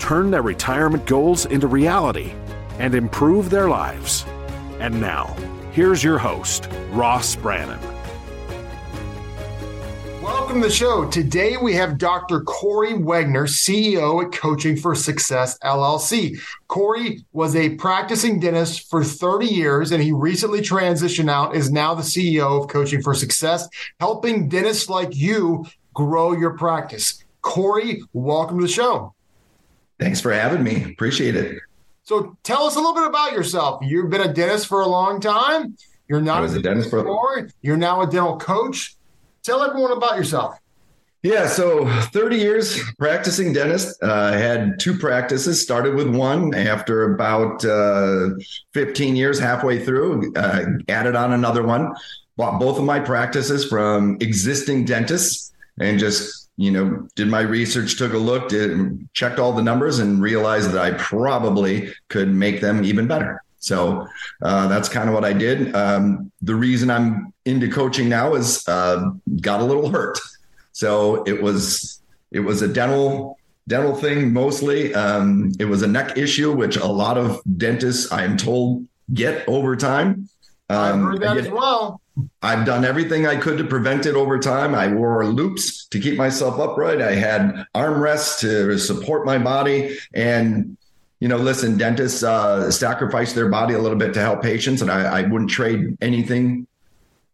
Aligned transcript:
turn 0.00 0.30
their 0.30 0.42
retirement 0.42 1.06
goals 1.06 1.46
into 1.46 1.68
reality, 1.68 2.32
and 2.78 2.94
improve 2.94 3.50
their 3.50 3.68
lives. 3.68 4.24
And 4.80 5.00
now, 5.00 5.36
here's 5.72 6.02
your 6.02 6.18
host, 6.18 6.68
Ross 6.90 7.36
Brannan. 7.36 7.78
Welcome 10.22 10.62
to 10.62 10.68
the 10.68 10.74
show. 10.74 11.08
Today 11.08 11.56
we 11.58 11.74
have 11.74 11.98
Dr. 11.98 12.40
Kory 12.40 12.94
Wegner, 12.94 13.46
CEO 13.46 14.24
at 14.24 14.32
Coaching 14.32 14.76
for 14.76 14.94
Success 14.94 15.58
LLC. 15.60 16.40
Kory 16.66 17.24
was 17.32 17.54
a 17.54 17.76
practicing 17.76 18.40
dentist 18.40 18.88
for 18.90 19.04
30 19.04 19.46
years 19.46 19.92
and 19.92 20.02
he 20.02 20.12
recently 20.12 20.60
transitioned 20.60 21.30
out, 21.30 21.54
is 21.54 21.70
now 21.70 21.94
the 21.94 22.02
CEO 22.02 22.60
of 22.60 22.68
Coaching 22.68 23.02
for 23.02 23.14
Success, 23.14 23.68
helping 24.00 24.48
dentists 24.48 24.88
like 24.88 25.14
you 25.14 25.64
grow 25.94 26.32
your 26.32 26.56
practice. 26.56 27.22
Kory, 27.42 28.02
welcome 28.12 28.58
to 28.58 28.66
the 28.66 28.72
show. 28.72 29.14
Thanks 30.00 30.20
for 30.20 30.32
having 30.32 30.64
me. 30.64 30.84
Appreciate 30.92 31.36
it. 31.36 31.60
So 32.04 32.36
tell 32.42 32.64
us 32.64 32.74
a 32.74 32.78
little 32.78 32.94
bit 32.94 33.06
about 33.06 33.32
yourself. 33.32 33.84
You've 33.84 34.10
been 34.10 34.22
a 34.22 34.32
dentist 34.32 34.66
for 34.66 34.80
a 34.80 34.86
long 34.86 35.20
time. 35.20 35.76
You're 36.08 36.20
not 36.20 36.42
was 36.42 36.56
a 36.56 36.62
dentist 36.62 36.90
for 36.90 37.00
anymore. 37.00 37.48
You're 37.62 37.76
now 37.76 38.00
a 38.00 38.06
dental 38.06 38.36
coach. 38.38 38.96
Tell 39.42 39.62
everyone 39.62 39.92
about 39.92 40.16
yourself. 40.16 40.58
Yeah, 41.22 41.46
so 41.46 41.86
30 42.06 42.36
years 42.36 42.80
practicing 42.98 43.52
dentist. 43.52 44.02
Uh, 44.02 44.30
I 44.34 44.36
had 44.36 44.80
two 44.80 44.96
practices. 44.96 45.62
Started 45.62 45.94
with 45.94 46.08
one 46.08 46.54
after 46.54 47.14
about 47.14 47.62
uh, 47.62 48.30
15 48.72 49.16
years, 49.16 49.38
halfway 49.38 49.84
through. 49.84 50.32
Uh, 50.34 50.64
added 50.88 51.14
on 51.14 51.34
another 51.34 51.62
one. 51.62 51.94
Bought 52.38 52.58
both 52.58 52.78
of 52.78 52.84
my 52.84 53.00
practices 53.00 53.66
from 53.66 54.16
existing 54.20 54.86
dentists, 54.86 55.52
and 55.78 55.98
just 55.98 56.39
you 56.60 56.70
know 56.70 57.08
did 57.14 57.28
my 57.28 57.40
research, 57.40 57.96
took 57.96 58.12
a 58.12 58.18
look, 58.18 58.50
did 58.50 59.08
checked 59.14 59.38
all 59.38 59.52
the 59.52 59.62
numbers, 59.62 59.98
and 59.98 60.20
realized 60.20 60.72
that 60.72 60.80
I 60.80 60.90
probably 60.98 61.92
could 62.08 62.28
make 62.28 62.60
them 62.60 62.84
even 62.84 63.06
better. 63.06 63.42
So 63.60 64.06
uh, 64.42 64.68
that's 64.68 64.88
kind 64.88 65.08
of 65.08 65.14
what 65.14 65.24
I 65.24 65.32
did. 65.32 65.74
Um, 65.74 66.30
the 66.42 66.54
reason 66.54 66.90
I'm 66.90 67.32
into 67.46 67.70
coaching 67.70 68.10
now 68.10 68.34
is 68.34 68.66
uh, 68.68 69.10
got 69.40 69.60
a 69.60 69.64
little 69.64 69.88
hurt. 69.88 70.18
So 70.72 71.22
it 71.24 71.42
was 71.42 72.02
it 72.30 72.40
was 72.40 72.60
a 72.60 72.68
dental 72.68 73.38
dental 73.66 73.94
thing 73.94 74.32
mostly. 74.32 74.94
Um, 74.94 75.52
it 75.58 75.64
was 75.64 75.82
a 75.82 75.86
neck 75.86 76.18
issue, 76.18 76.52
which 76.52 76.76
a 76.76 76.86
lot 76.86 77.16
of 77.16 77.40
dentists, 77.56 78.12
I'm 78.12 78.36
told, 78.36 78.86
get 79.14 79.48
over 79.48 79.76
time. 79.76 80.28
Um, 80.70 81.00
I've 81.00 81.12
heard 81.12 81.22
that 81.22 81.36
as 81.36 81.48
well. 81.48 82.00
I've 82.42 82.64
done 82.64 82.84
everything 82.84 83.26
I 83.26 83.36
could 83.36 83.58
to 83.58 83.64
prevent 83.64 84.06
it 84.06 84.14
over 84.14 84.38
time. 84.38 84.74
I 84.74 84.88
wore 84.88 85.26
loupes 85.26 85.86
to 85.86 85.98
keep 85.98 86.16
myself 86.16 86.60
upright. 86.60 87.02
I 87.02 87.14
had 87.14 87.66
armrests 87.74 88.38
to 88.40 88.78
support 88.78 89.26
my 89.26 89.38
body, 89.38 89.98
and 90.14 90.76
you 91.18 91.28
know, 91.28 91.38
listen, 91.38 91.76
dentists 91.76 92.22
uh, 92.22 92.70
sacrifice 92.70 93.32
their 93.32 93.48
body 93.48 93.74
a 93.74 93.78
little 93.78 93.98
bit 93.98 94.14
to 94.14 94.20
help 94.20 94.42
patients, 94.42 94.80
and 94.80 94.90
I, 94.90 95.20
I 95.20 95.22
wouldn't 95.22 95.50
trade 95.50 95.96
anything 96.00 96.66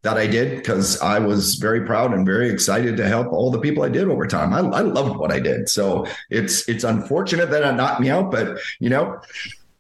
that 0.03 0.17
I 0.17 0.27
did 0.27 0.57
because 0.57 1.01
I 1.01 1.19
was 1.19 1.57
very 1.57 1.85
proud 1.85 2.15
and 2.15 2.25
very 2.25 2.49
excited 2.49 2.97
to 2.97 3.09
help 3.09 3.33
all 3.33 3.51
the 3.51 3.61
people 3.61 3.83
I 3.83 3.89
did 3.89 4.09
over 4.09 4.27
time. 4.27 4.55
I, 4.55 4.61
I 4.61 4.81
loved 4.81 5.17
what 5.17 5.33
I 5.33 5.41
did, 5.41 5.69
so 5.69 6.07
it's 6.31 6.67
it's 6.69 6.85
unfortunate 6.85 7.51
that 7.51 7.63
it 7.63 7.73
knocked 7.75 8.01
me 8.01 8.09
out, 8.09 8.31
but 8.31 8.59
you 8.81 8.89
know, 8.89 9.21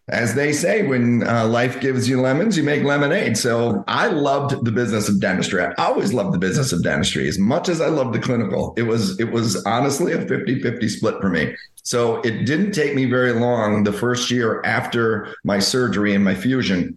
as 0.08 0.36
they 0.36 0.52
say, 0.52 0.86
when 0.86 1.26
uh, 1.26 1.48
life 1.48 1.80
gives 1.80 2.08
you 2.08 2.20
lemons, 2.20 2.56
you 2.56 2.62
make 2.62 2.84
lemonade. 2.84 3.36
So 3.36 3.82
I 3.88 4.06
loved 4.06 4.64
the 4.64 4.70
business 4.70 5.08
of 5.08 5.20
dentistry. 5.20 5.64
I 5.64 5.72
always 5.78 6.12
loved 6.12 6.32
the 6.32 6.38
business 6.38 6.72
of 6.72 6.84
dentistry 6.84 7.26
as 7.26 7.38
much 7.40 7.68
as 7.68 7.80
I 7.80 7.88
loved 7.88 8.14
the 8.14 8.20
clinical. 8.20 8.72
It 8.76 8.84
was, 8.84 9.18
it 9.18 9.32
was 9.32 9.64
honestly 9.64 10.12
a 10.12 10.20
50 10.24 10.62
50 10.62 10.88
split 10.88 11.20
for 11.20 11.28
me. 11.28 11.56
So 11.82 12.20
it 12.20 12.44
didn't 12.44 12.72
take 12.72 12.94
me 12.94 13.06
very 13.06 13.32
long 13.32 13.82
the 13.82 13.92
first 13.92 14.30
year 14.30 14.62
after 14.64 15.34
my 15.42 15.58
surgery 15.58 16.14
and 16.14 16.24
my 16.24 16.36
fusion 16.36 16.96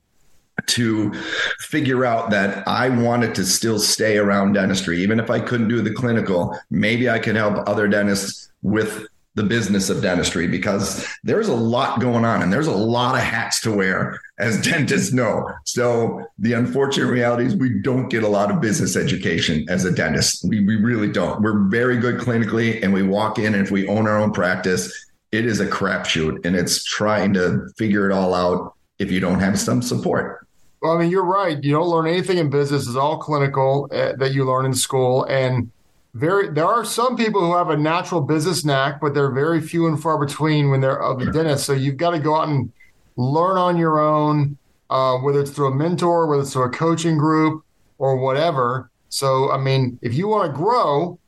to 0.68 1.12
figure 1.60 2.06
out 2.06 2.30
that 2.30 2.68
I 2.68 2.90
wanted 2.90 3.34
to 3.36 3.46
still 3.46 3.80
stay 3.80 4.18
around 4.18 4.54
dentistry. 4.54 5.02
Even 5.02 5.20
if 5.20 5.30
I 5.32 5.40
couldn't 5.40 5.68
do 5.68 5.82
the 5.82 5.94
clinical, 5.94 6.58
maybe 6.70 7.10
I 7.10 7.18
could 7.18 7.36
help 7.36 7.68
other 7.68 7.88
dentists 7.88 8.52
with 8.62 9.08
the 9.36 9.44
business 9.44 9.90
of 9.90 10.02
dentistry 10.02 10.48
because 10.48 11.06
there's 11.24 11.48
a 11.48 11.56
lot 11.56 12.00
going 12.00 12.26
on 12.26 12.42
and 12.42 12.52
there's 12.52 12.68
a 12.68 12.76
lot 12.76 13.16
of 13.16 13.22
hats 13.22 13.62
to 13.62 13.72
wear 13.72 14.20
as 14.40 14.62
dentists 14.66 15.14
know. 15.14 15.48
So 15.66 16.26
the 16.40 16.54
unfortunate 16.54 17.08
reality 17.08 17.46
is 17.46 17.56
we 17.56 17.80
don't 17.82 18.10
get 18.10 18.24
a 18.24 18.28
lot 18.28 18.52
of 18.52 18.60
business 18.60 18.96
education 18.96 19.66
as 19.70 19.86
a 19.86 19.92
dentist. 19.92 20.46
We, 20.48 20.66
we 20.66 20.76
really 20.76 21.12
don't. 21.12 21.42
We're 21.42 21.68
very 21.70 21.98
good 21.98 22.18
clinically 22.20 22.84
and 22.84 22.92
we 22.92 23.04
walk 23.04 23.40
in 23.40 23.54
and 23.54 23.64
if 23.64 23.72
we 23.72 23.88
own 23.88 24.08
our 24.08 24.18
own 24.18 24.32
practice, 24.32 25.08
it 25.32 25.46
is 25.46 25.60
a 25.60 25.66
crapshoot 25.68 26.46
and 26.46 26.56
it's 26.56 26.84
trying 26.84 27.34
to 27.34 27.70
figure 27.78 28.10
it 28.10 28.14
all 28.14 28.34
out 28.34 28.74
if 28.98 29.12
you 29.12 29.20
don't 29.20 29.40
have 29.40 29.60
some 29.60 29.82
support. 29.82 30.48
Well, 30.82 30.94
I 30.94 31.00
mean, 31.00 31.12
you're 31.12 31.26
right. 31.26 31.62
You 31.62 31.74
don't 31.74 31.90
learn 31.90 32.08
anything 32.08 32.38
in 32.38 32.50
business. 32.50 32.88
It's 32.88 32.96
all 32.96 33.18
clinical 33.18 33.90
uh, 33.92 34.14
that 34.18 34.34
you 34.34 34.46
learn 34.46 34.66
in 34.66 34.74
school. 34.74 35.26
And 35.26 35.72
very 36.14 36.50
there 36.50 36.66
are 36.66 36.84
some 36.84 37.16
people 37.16 37.42
who 37.42 37.56
have 37.56 37.70
a 37.70 37.78
natural 37.78 38.22
business 38.22 38.66
knack, 38.66 39.00
but 39.00 39.14
they're 39.14 39.32
very 39.32 39.62
few 39.62 39.88
and 39.88 40.02
far 40.02 40.18
between 40.18 40.70
when 40.70 40.82
they're 40.82 41.02
of 41.02 41.20
the 41.20 41.32
dentist. 41.32 41.66
So 41.66 41.74
you've 41.74 41.98
got 41.98 42.12
to 42.12 42.20
go 42.20 42.36
out 42.36 42.50
and 42.50 42.72
learn 43.16 43.58
on 43.58 43.78
your 43.78 44.00
own, 44.00 44.58
uh, 44.90 45.18
whether 45.18 45.42
it's 45.42 45.52
through 45.52 45.68
a 45.68 45.76
mentor, 45.76 46.28
whether 46.28 46.42
it's 46.42 46.54
through 46.54 46.64
a 46.64 46.70
coaching 46.70 47.18
group 47.18 47.64
or 47.98 48.18
whatever. 48.18 48.90
So 49.10 49.52
I 49.52 49.58
mean, 49.58 50.00
if 50.02 50.14
you 50.14 50.28
want 50.28 50.52
to 50.52 50.58
grow, 50.58 51.20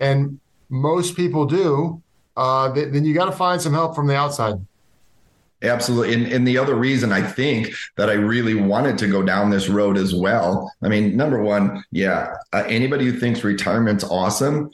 and 0.00 0.38
most 0.68 1.16
people 1.16 1.46
do, 1.46 2.02
uh, 2.36 2.72
th- 2.74 2.92
then 2.92 3.04
you 3.04 3.14
got 3.14 3.26
to 3.26 3.32
find 3.32 3.60
some 3.60 3.72
help 3.72 3.94
from 3.94 4.06
the 4.06 4.16
outside. 4.16 4.54
Absolutely. 5.62 6.14
And, 6.14 6.26
and 6.32 6.46
the 6.46 6.58
other 6.58 6.74
reason 6.74 7.12
I 7.12 7.22
think 7.22 7.70
that 7.96 8.10
I 8.10 8.14
really 8.14 8.54
wanted 8.54 8.98
to 8.98 9.08
go 9.08 9.22
down 9.22 9.50
this 9.50 9.68
road 9.68 9.96
as 9.96 10.14
well. 10.14 10.70
I 10.82 10.88
mean, 10.88 11.16
number 11.16 11.42
one, 11.42 11.82
yeah, 11.90 12.34
uh, 12.52 12.64
anybody 12.66 13.06
who 13.06 13.18
thinks 13.18 13.42
retirement's 13.42 14.04
awesome, 14.04 14.70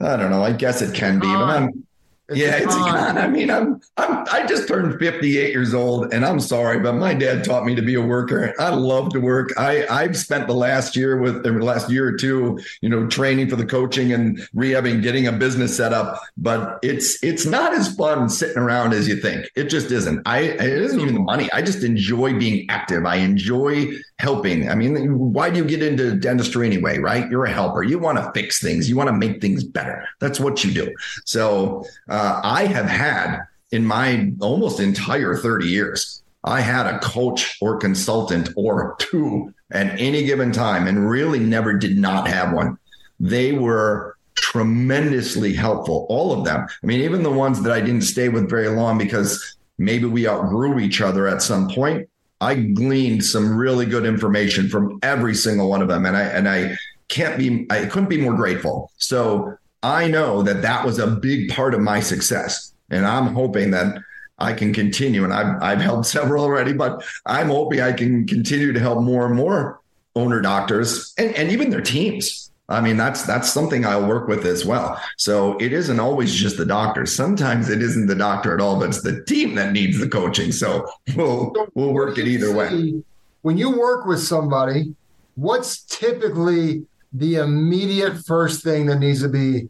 I 0.00 0.16
don't 0.16 0.30
know. 0.30 0.42
I 0.42 0.52
guess 0.52 0.82
it 0.82 0.94
can 0.94 1.20
be, 1.20 1.28
but 1.28 1.48
I'm 1.48 1.86
it's 2.32 2.40
yeah, 2.40 2.56
it's 2.56 2.74
con. 2.74 3.18
I 3.18 3.28
mean, 3.28 3.50
I'm 3.50 3.80
I'm 3.96 4.24
I 4.32 4.46
just 4.46 4.68
turned 4.68 4.98
58 4.98 5.52
years 5.52 5.74
old, 5.74 6.12
and 6.12 6.24
I'm 6.24 6.40
sorry, 6.40 6.80
but 6.80 6.94
my 6.94 7.14
dad 7.14 7.44
taught 7.44 7.64
me 7.64 7.74
to 7.74 7.82
be 7.82 7.94
a 7.94 8.00
worker. 8.00 8.54
I 8.58 8.70
love 8.70 9.10
to 9.10 9.20
work. 9.20 9.50
I 9.56 9.86
I've 9.88 10.16
spent 10.16 10.46
the 10.46 10.54
last 10.54 10.96
year 10.96 11.18
with 11.20 11.42
the 11.42 11.52
last 11.52 11.90
year 11.90 12.08
or 12.08 12.16
two, 12.16 12.58
you 12.80 12.88
know, 12.88 13.06
training 13.06 13.48
for 13.48 13.56
the 13.56 13.66
coaching 13.66 14.12
and 14.12 14.38
rehabbing, 14.54 15.02
getting 15.02 15.26
a 15.26 15.32
business 15.32 15.76
set 15.76 15.92
up. 15.92 16.20
But 16.36 16.78
it's 16.82 17.22
it's 17.22 17.46
not 17.46 17.72
as 17.74 17.94
fun 17.94 18.28
sitting 18.28 18.58
around 18.58 18.92
as 18.92 19.08
you 19.08 19.16
think. 19.16 19.50
It 19.54 19.64
just 19.64 19.90
isn't. 19.90 20.22
I 20.26 20.40
it 20.40 20.60
isn't 20.60 21.00
even 21.00 21.14
the 21.14 21.20
money. 21.20 21.50
I 21.52 21.62
just 21.62 21.82
enjoy 21.84 22.38
being 22.38 22.66
active. 22.68 23.04
I 23.06 23.16
enjoy 23.16 23.92
helping. 24.18 24.68
I 24.68 24.76
mean, 24.76 25.18
why 25.32 25.50
do 25.50 25.58
you 25.58 25.64
get 25.64 25.82
into 25.82 26.14
dentistry 26.14 26.66
anyway, 26.66 26.98
right? 26.98 27.28
You're 27.28 27.44
a 27.44 27.52
helper. 27.52 27.82
You 27.82 27.98
want 27.98 28.18
to 28.18 28.30
fix 28.32 28.62
things. 28.62 28.88
You 28.88 28.96
want 28.96 29.08
to 29.08 29.12
make 29.12 29.40
things 29.40 29.64
better. 29.64 30.06
That's 30.20 30.38
what 30.38 30.62
you 30.62 30.72
do. 30.72 30.94
So 31.24 31.84
uh, 32.08 32.21
uh, 32.22 32.40
I 32.44 32.66
have 32.66 32.86
had 32.86 33.40
in 33.70 33.86
my 33.86 34.32
almost 34.40 34.80
entire 34.80 35.36
30 35.36 35.66
years, 35.66 36.22
I 36.44 36.60
had 36.60 36.86
a 36.86 36.98
coach 36.98 37.56
or 37.60 37.78
consultant 37.78 38.50
or 38.56 38.96
two 38.98 39.54
at 39.70 39.98
any 40.00 40.24
given 40.24 40.52
time 40.52 40.86
and 40.86 41.08
really 41.08 41.38
never 41.38 41.72
did 41.72 41.96
not 41.96 42.28
have 42.28 42.52
one. 42.52 42.78
They 43.20 43.52
were 43.52 44.16
tremendously 44.34 45.52
helpful, 45.52 46.06
all 46.08 46.32
of 46.32 46.44
them. 46.44 46.66
I 46.82 46.86
mean, 46.86 47.00
even 47.00 47.22
the 47.22 47.30
ones 47.30 47.62
that 47.62 47.72
I 47.72 47.80
didn't 47.80 48.02
stay 48.02 48.28
with 48.28 48.50
very 48.50 48.68
long 48.68 48.98
because 48.98 49.56
maybe 49.78 50.06
we 50.06 50.28
outgrew 50.28 50.80
each 50.80 51.00
other 51.00 51.28
at 51.28 51.42
some 51.42 51.68
point 51.68 52.08
I 52.42 52.56
gleaned 52.56 53.24
some 53.24 53.56
really 53.56 53.86
good 53.86 54.04
information 54.04 54.68
from 54.68 54.98
every 55.04 55.32
single 55.32 55.70
one 55.70 55.80
of 55.80 55.86
them, 55.86 56.04
and 56.04 56.16
I 56.16 56.22
and 56.22 56.48
I 56.48 56.76
can't 57.08 57.38
be 57.38 57.66
I 57.70 57.86
couldn't 57.86 58.08
be 58.08 58.20
more 58.20 58.34
grateful. 58.34 58.90
So 58.98 59.56
I 59.82 60.08
know 60.08 60.42
that 60.42 60.62
that 60.62 60.84
was 60.84 60.98
a 60.98 61.06
big 61.06 61.50
part 61.50 61.74
of 61.74 61.80
my 61.80 62.00
success, 62.00 62.72
and 62.90 63.06
I'm 63.06 63.34
hoping 63.34 63.70
that 63.72 63.98
I 64.38 64.52
can 64.52 64.72
continue. 64.72 65.24
And 65.24 65.32
I've 65.32 65.62
I've 65.62 65.80
helped 65.80 66.06
several 66.06 66.44
already, 66.44 66.72
but 66.72 67.04
I'm 67.26 67.48
hoping 67.48 67.80
I 67.80 67.92
can 67.92 68.26
continue 68.26 68.72
to 68.72 68.80
help 68.80 69.02
more 69.02 69.26
and 69.26 69.34
more 69.34 69.80
owner 70.14 70.40
doctors 70.40 71.14
and, 71.16 71.34
and 71.34 71.50
even 71.50 71.70
their 71.70 71.80
teams. 71.80 72.50
I 72.68 72.80
mean, 72.80 72.96
that's 72.96 73.24
that's 73.24 73.52
something 73.52 73.84
I'll 73.84 74.06
work 74.06 74.28
with 74.28 74.46
as 74.46 74.64
well. 74.64 75.00
So 75.18 75.58
it 75.58 75.72
isn't 75.72 76.00
always 76.00 76.34
just 76.34 76.56
the 76.56 76.64
doctor. 76.64 77.06
Sometimes 77.06 77.68
it 77.68 77.82
isn't 77.82 78.06
the 78.06 78.14
doctor 78.14 78.54
at 78.54 78.60
all, 78.60 78.78
but 78.78 78.88
it's 78.88 79.02
the 79.02 79.22
team 79.24 79.54
that 79.56 79.72
needs 79.72 79.98
the 79.98 80.08
coaching. 80.08 80.52
So 80.52 80.88
we'll 81.16 81.52
we'll 81.74 81.92
work 81.92 82.18
it 82.18 82.26
either 82.26 82.54
way. 82.54 83.02
When 83.42 83.58
you 83.58 83.76
work 83.76 84.06
with 84.06 84.20
somebody, 84.20 84.94
what's 85.34 85.82
typically 85.82 86.86
the 87.12 87.36
immediate 87.36 88.24
first 88.24 88.62
thing 88.62 88.86
that 88.86 88.98
needs 88.98 89.22
to 89.22 89.28
be 89.28 89.68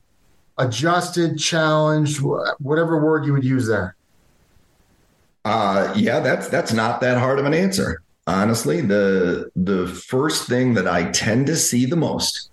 adjusted, 0.58 1.38
challenged, 1.38 2.20
whatever 2.20 3.02
word 3.02 3.24
you 3.24 3.32
would 3.32 3.44
use 3.44 3.66
there? 3.66 3.96
Uh, 5.44 5.92
yeah, 5.96 6.20
that's 6.20 6.48
that's 6.48 6.72
not 6.72 7.00
that 7.00 7.18
hard 7.18 7.38
of 7.38 7.44
an 7.46 7.54
answer. 7.54 8.02
Honestly, 8.26 8.80
the 8.80 9.50
the 9.56 9.88
first 9.88 10.48
thing 10.48 10.74
that 10.74 10.86
I 10.86 11.10
tend 11.10 11.46
to 11.46 11.56
see 11.56 11.84
the 11.84 11.96
most 11.96 12.50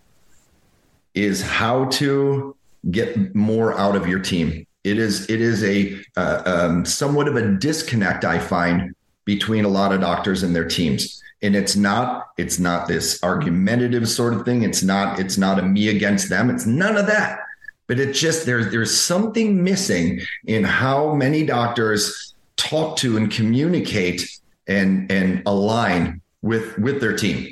is 1.13 1.41
how 1.41 1.85
to 1.85 2.55
get 2.89 3.35
more 3.35 3.77
out 3.77 3.95
of 3.95 4.07
your 4.07 4.19
team. 4.19 4.65
It 4.83 4.97
is 4.97 5.29
it 5.29 5.41
is 5.41 5.63
a 5.63 5.99
uh, 6.17 6.41
um, 6.45 6.85
somewhat 6.85 7.27
of 7.27 7.35
a 7.35 7.51
disconnect 7.51 8.25
I 8.25 8.39
find 8.39 8.95
between 9.25 9.65
a 9.65 9.69
lot 9.69 9.93
of 9.93 10.01
doctors 10.01 10.41
and 10.41 10.55
their 10.55 10.67
teams 10.67 11.21
and 11.41 11.55
it's 11.55 11.75
not 11.75 12.27
it's 12.37 12.59
not 12.59 12.87
this 12.87 13.21
argumentative 13.23 14.07
sort 14.09 14.33
of 14.33 14.45
thing. 14.45 14.63
It's 14.63 14.83
not 14.83 15.19
it's 15.19 15.37
not 15.37 15.59
a 15.59 15.61
me 15.61 15.89
against 15.89 16.29
them. 16.29 16.49
It's 16.49 16.65
none 16.65 16.97
of 16.97 17.07
that. 17.07 17.39
But 17.87 17.99
it's 17.99 18.19
just 18.19 18.45
there's 18.45 18.71
there's 18.71 18.95
something 18.95 19.63
missing 19.63 20.21
in 20.45 20.63
how 20.63 21.13
many 21.13 21.45
doctors 21.45 22.33
talk 22.55 22.97
to 22.97 23.17
and 23.17 23.31
communicate 23.31 24.29
and 24.67 25.11
and 25.11 25.41
align 25.45 26.21
with 26.41 26.77
with 26.77 27.01
their 27.01 27.15
team. 27.15 27.51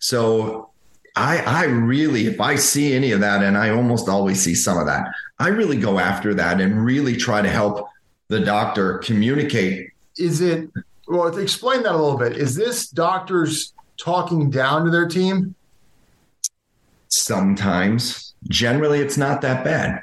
So 0.00 0.70
i 1.16 1.38
i 1.38 1.64
really 1.64 2.26
if 2.26 2.40
i 2.40 2.54
see 2.54 2.94
any 2.94 3.10
of 3.12 3.20
that 3.20 3.42
and 3.42 3.56
i 3.58 3.70
almost 3.70 4.08
always 4.08 4.40
see 4.40 4.54
some 4.54 4.78
of 4.78 4.86
that 4.86 5.08
i 5.40 5.48
really 5.48 5.76
go 5.76 5.98
after 5.98 6.32
that 6.34 6.60
and 6.60 6.84
really 6.84 7.16
try 7.16 7.42
to 7.42 7.48
help 7.48 7.88
the 8.28 8.40
doctor 8.40 8.98
communicate. 8.98 9.90
Is 10.16 10.40
it 10.40 10.70
well 11.08 11.36
explain 11.38 11.82
that 11.82 11.92
a 11.92 11.96
little 11.96 12.18
bit 12.18 12.36
is 12.36 12.54
this 12.54 12.88
doctors 12.88 13.72
talking 13.96 14.50
down 14.50 14.84
to 14.84 14.90
their 14.90 15.08
team 15.08 15.54
sometimes 17.08 18.34
generally 18.48 19.00
it's 19.00 19.16
not 19.16 19.40
that 19.40 19.64
bad 19.64 20.00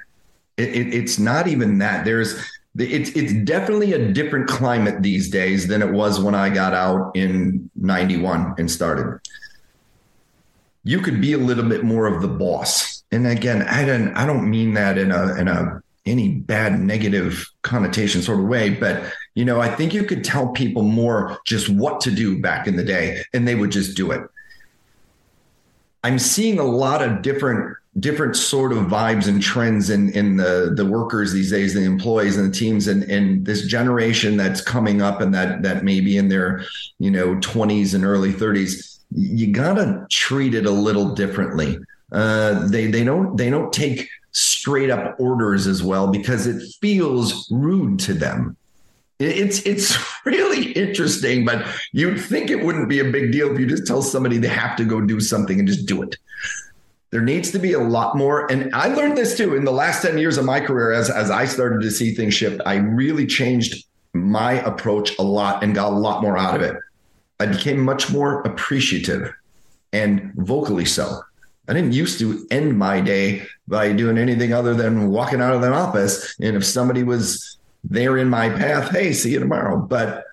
it, 0.58 0.70
it, 0.70 0.94
it's 0.94 1.20
not 1.20 1.48
even 1.48 1.78
that 1.80 2.06
there's 2.06 2.40
it's 2.78 3.12
it's 3.12 3.34
definitely 3.46 3.94
a 3.94 4.12
different 4.12 4.48
climate 4.48 5.02
these 5.02 5.30
days 5.30 5.68
than 5.68 5.82
it 5.82 5.92
was 5.92 6.20
when 6.20 6.36
I 6.36 6.50
got 6.50 6.74
out 6.74 7.16
in 7.16 7.70
91 7.76 8.56
and 8.58 8.70
started. 8.70 9.20
You 10.84 11.00
could 11.00 11.22
be 11.22 11.34
a 11.34 11.38
little 11.38 11.68
bit 11.68 11.84
more 11.84 12.06
of 12.06 12.22
the 12.22 12.28
boss. 12.28 13.04
And 13.12 13.26
again, 13.28 13.62
I 13.64 13.86
don't 13.86 14.14
I 14.16 14.26
don't 14.26 14.50
mean 14.50 14.74
that 14.74 14.98
in 14.98 15.12
a 15.12 15.36
in 15.36 15.48
a 15.48 15.82
any 16.06 16.36
bad 16.36 16.80
negative 16.80 17.48
connotation 17.62 18.22
sort 18.22 18.40
of 18.40 18.46
way, 18.46 18.70
but 18.70 19.04
you 19.36 19.44
know, 19.46 19.62
I 19.62 19.70
think 19.70 19.94
you 19.94 20.04
could 20.04 20.24
tell 20.24 20.48
people 20.50 20.82
more 20.82 21.38
just 21.46 21.70
what 21.70 22.00
to 22.02 22.12
do 22.12 22.42
back 22.42 22.68
in 22.68 22.78
the 22.78 22.84
day 22.84 23.22
and 23.34 23.48
they 23.48 23.56
would 23.56 23.72
just 23.72 23.96
do 23.96 24.12
it. 24.12 24.22
I'm 26.04 26.20
seeing 26.20 26.60
a 26.60 26.64
lot 26.64 27.02
of 27.02 27.22
different 27.22 27.78
different 28.00 28.36
sort 28.36 28.74
of 28.74 28.80
vibes 28.86 29.28
and 29.28 29.42
trends 29.42 29.90
in 29.90 30.12
in 30.12 30.38
the 30.38 30.74
the 30.76 30.86
workers 30.86 31.34
these 31.34 31.50
days, 31.50 31.74
the 31.74 31.84
employees 31.84 32.38
and 32.38 32.54
the 32.54 32.58
teams, 32.58 32.88
and 32.88 33.04
and 33.04 33.46
this 33.46 33.66
generation 33.66 34.38
that's 34.38 34.62
coming 34.62 35.02
up 35.02 35.20
and 35.20 35.34
that 35.34 35.64
that 35.64 35.84
may 35.84 36.00
be 36.00 36.18
in 36.18 36.30
their 36.30 36.64
you 37.00 37.10
know 37.10 37.36
20s 37.38 37.94
and 37.94 38.06
early 38.06 38.32
30s. 38.32 39.00
You 39.12 39.52
gotta 39.52 40.06
treat 40.10 40.54
it 40.54 40.66
a 40.66 40.72
little 40.72 41.16
differently. 41.16 41.78
Uh, 42.12 42.68
they 42.68 42.88
they 42.88 43.04
don't 43.04 43.36
they 43.36 43.50
don't 43.50 43.74
take 43.74 44.08
straight 44.32 44.90
up 44.90 45.16
orders 45.20 45.66
as 45.66 45.82
well 45.82 46.08
because 46.08 46.46
it 46.46 46.62
feels 46.82 47.50
rude 47.52 48.00
to 48.00 48.14
them. 48.14 48.56
It's 49.20 49.62
it's 49.62 49.98
really 50.26 50.72
interesting, 50.74 51.46
but 51.46 51.66
you'd 51.94 52.20
think 52.20 52.50
it 52.50 52.64
wouldn't 52.64 52.90
be 52.90 53.00
a 53.00 53.12
big 53.12 53.32
deal 53.32 53.52
if 53.54 53.60
you 53.60 53.66
just 53.66 53.88
tell 53.88 54.02
somebody 54.02 54.38
they 54.38 54.48
have 54.48 54.76
to 54.78 54.86
go 54.86 55.02
do 55.02 55.20
something 55.20 55.60
and 55.60 55.68
just 55.68 55.86
do 55.86 56.02
it. 56.02 56.18
There 57.12 57.22
needs 57.22 57.52
to 57.52 57.60
be 57.60 57.74
a 57.74 57.80
lot 57.80 58.18
more. 58.18 58.52
And 58.52 58.74
I 58.76 58.88
learned 58.90 59.18
this 59.18 59.38
too 59.38 59.56
in 59.56 59.64
the 59.64 59.72
last 59.72 60.02
10 60.02 60.18
years 60.18 60.38
of 60.38 60.44
my 60.44 60.60
career 60.60 60.92
as, 60.92 61.10
as 61.10 61.32
I 61.32 61.46
started 61.46 61.82
to 61.82 61.92
see 61.92 62.14
things 62.14 62.34
shift. 62.34 62.60
I 62.66 62.76
really 62.76 63.26
changed 63.26 63.86
my 64.14 64.54
approach 64.64 65.18
a 65.18 65.24
lot 65.24 65.64
and 65.64 65.74
got 65.74 65.94
a 65.94 65.96
lot 65.96 66.22
more 66.22 66.38
out 66.38 66.56
of 66.56 66.62
it. 66.62 66.76
I 67.40 67.46
became 67.46 67.80
much 67.80 68.12
more 68.12 68.42
appreciative 68.42 69.34
and 69.94 70.34
vocally 70.36 70.84
so. 70.84 71.22
I 71.70 71.74
didn't 71.74 71.94
used 71.94 72.20
to 72.20 72.46
end 72.52 72.78
my 72.78 73.02
day 73.02 73.48
by 73.68 73.94
doing 73.94 74.18
anything 74.18 74.54
other 74.54 74.74
than 74.74 75.10
walking 75.10 75.42
out 75.42 75.56
of 75.56 75.62
the 75.62 75.72
office. 75.72 76.36
And 76.40 76.56
if 76.56 76.66
somebody 76.66 77.04
was 77.04 77.58
there 77.90 78.18
in 78.18 78.30
my 78.30 78.50
path, 78.50 78.92
hey, 78.92 79.14
see 79.14 79.32
you 79.32 79.40
tomorrow. 79.40 79.78
But 79.78 80.26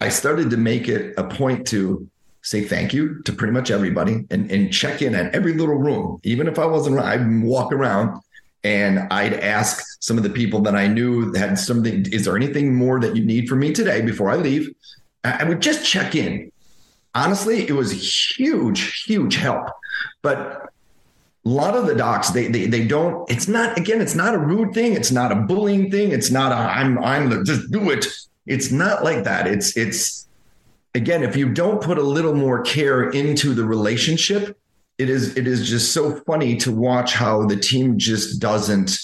I 0.00 0.08
started 0.08 0.50
to 0.50 0.56
make 0.56 0.88
it 0.88 1.14
a 1.16 1.24
point 1.24 1.66
to 1.68 2.08
say 2.42 2.62
thank 2.62 2.92
you 2.92 3.22
to 3.22 3.32
pretty 3.32 3.52
much 3.52 3.70
everybody 3.70 4.24
and, 4.30 4.50
and 4.50 4.72
check 4.72 5.00
in 5.00 5.14
at 5.14 5.34
every 5.34 5.54
little 5.54 5.76
room. 5.76 6.20
Even 6.24 6.46
if 6.46 6.58
I 6.58 6.66
wasn't, 6.66 6.98
I'd 6.98 7.42
walk 7.42 7.72
around 7.72 8.20
and 8.62 9.00
I'd 9.10 9.34
ask 9.34 9.82
some 10.00 10.16
of 10.18 10.22
the 10.22 10.30
people 10.30 10.60
that 10.62 10.74
I 10.74 10.86
knew 10.86 11.32
had 11.32 11.58
something. 11.58 12.04
Is 12.12 12.26
there 12.26 12.36
anything 12.36 12.74
more 12.74 13.00
that 13.00 13.16
you 13.16 13.24
need 13.24 13.48
from 13.48 13.60
me 13.60 13.72
today 13.72 14.02
before 14.02 14.30
I 14.30 14.36
leave? 14.36 14.74
I 15.24 15.44
would 15.44 15.62
just 15.62 15.86
check 15.86 16.14
in. 16.14 16.52
Honestly, 17.14 17.66
it 17.66 17.72
was 17.72 17.92
huge, 18.36 19.04
huge 19.04 19.36
help. 19.36 19.68
But 20.20 20.63
a 21.44 21.48
lot 21.48 21.76
of 21.76 21.86
the 21.86 21.94
docs, 21.94 22.30
they 22.30 22.48
they 22.48 22.66
they 22.66 22.86
don't. 22.86 23.30
It's 23.30 23.48
not 23.48 23.76
again. 23.78 24.00
It's 24.00 24.14
not 24.14 24.34
a 24.34 24.38
rude 24.38 24.72
thing. 24.72 24.94
It's 24.94 25.10
not 25.10 25.30
a 25.30 25.36
bullying 25.36 25.90
thing. 25.90 26.12
It's 26.12 26.30
not 26.30 26.52
a 26.52 26.56
I'm 26.56 26.98
I'm 26.98 27.28
the 27.28 27.44
just 27.44 27.70
do 27.70 27.90
it. 27.90 28.06
It's 28.46 28.70
not 28.70 29.04
like 29.04 29.24
that. 29.24 29.46
It's 29.46 29.76
it's 29.76 30.26
again, 30.94 31.22
if 31.22 31.36
you 31.36 31.52
don't 31.52 31.82
put 31.82 31.98
a 31.98 32.02
little 32.02 32.34
more 32.34 32.62
care 32.62 33.10
into 33.10 33.54
the 33.54 33.64
relationship, 33.64 34.58
it 34.98 35.10
is 35.10 35.36
it 35.36 35.46
is 35.46 35.68
just 35.68 35.92
so 35.92 36.16
funny 36.20 36.56
to 36.58 36.72
watch 36.72 37.12
how 37.12 37.46
the 37.46 37.56
team 37.56 37.98
just 37.98 38.40
doesn't 38.40 38.98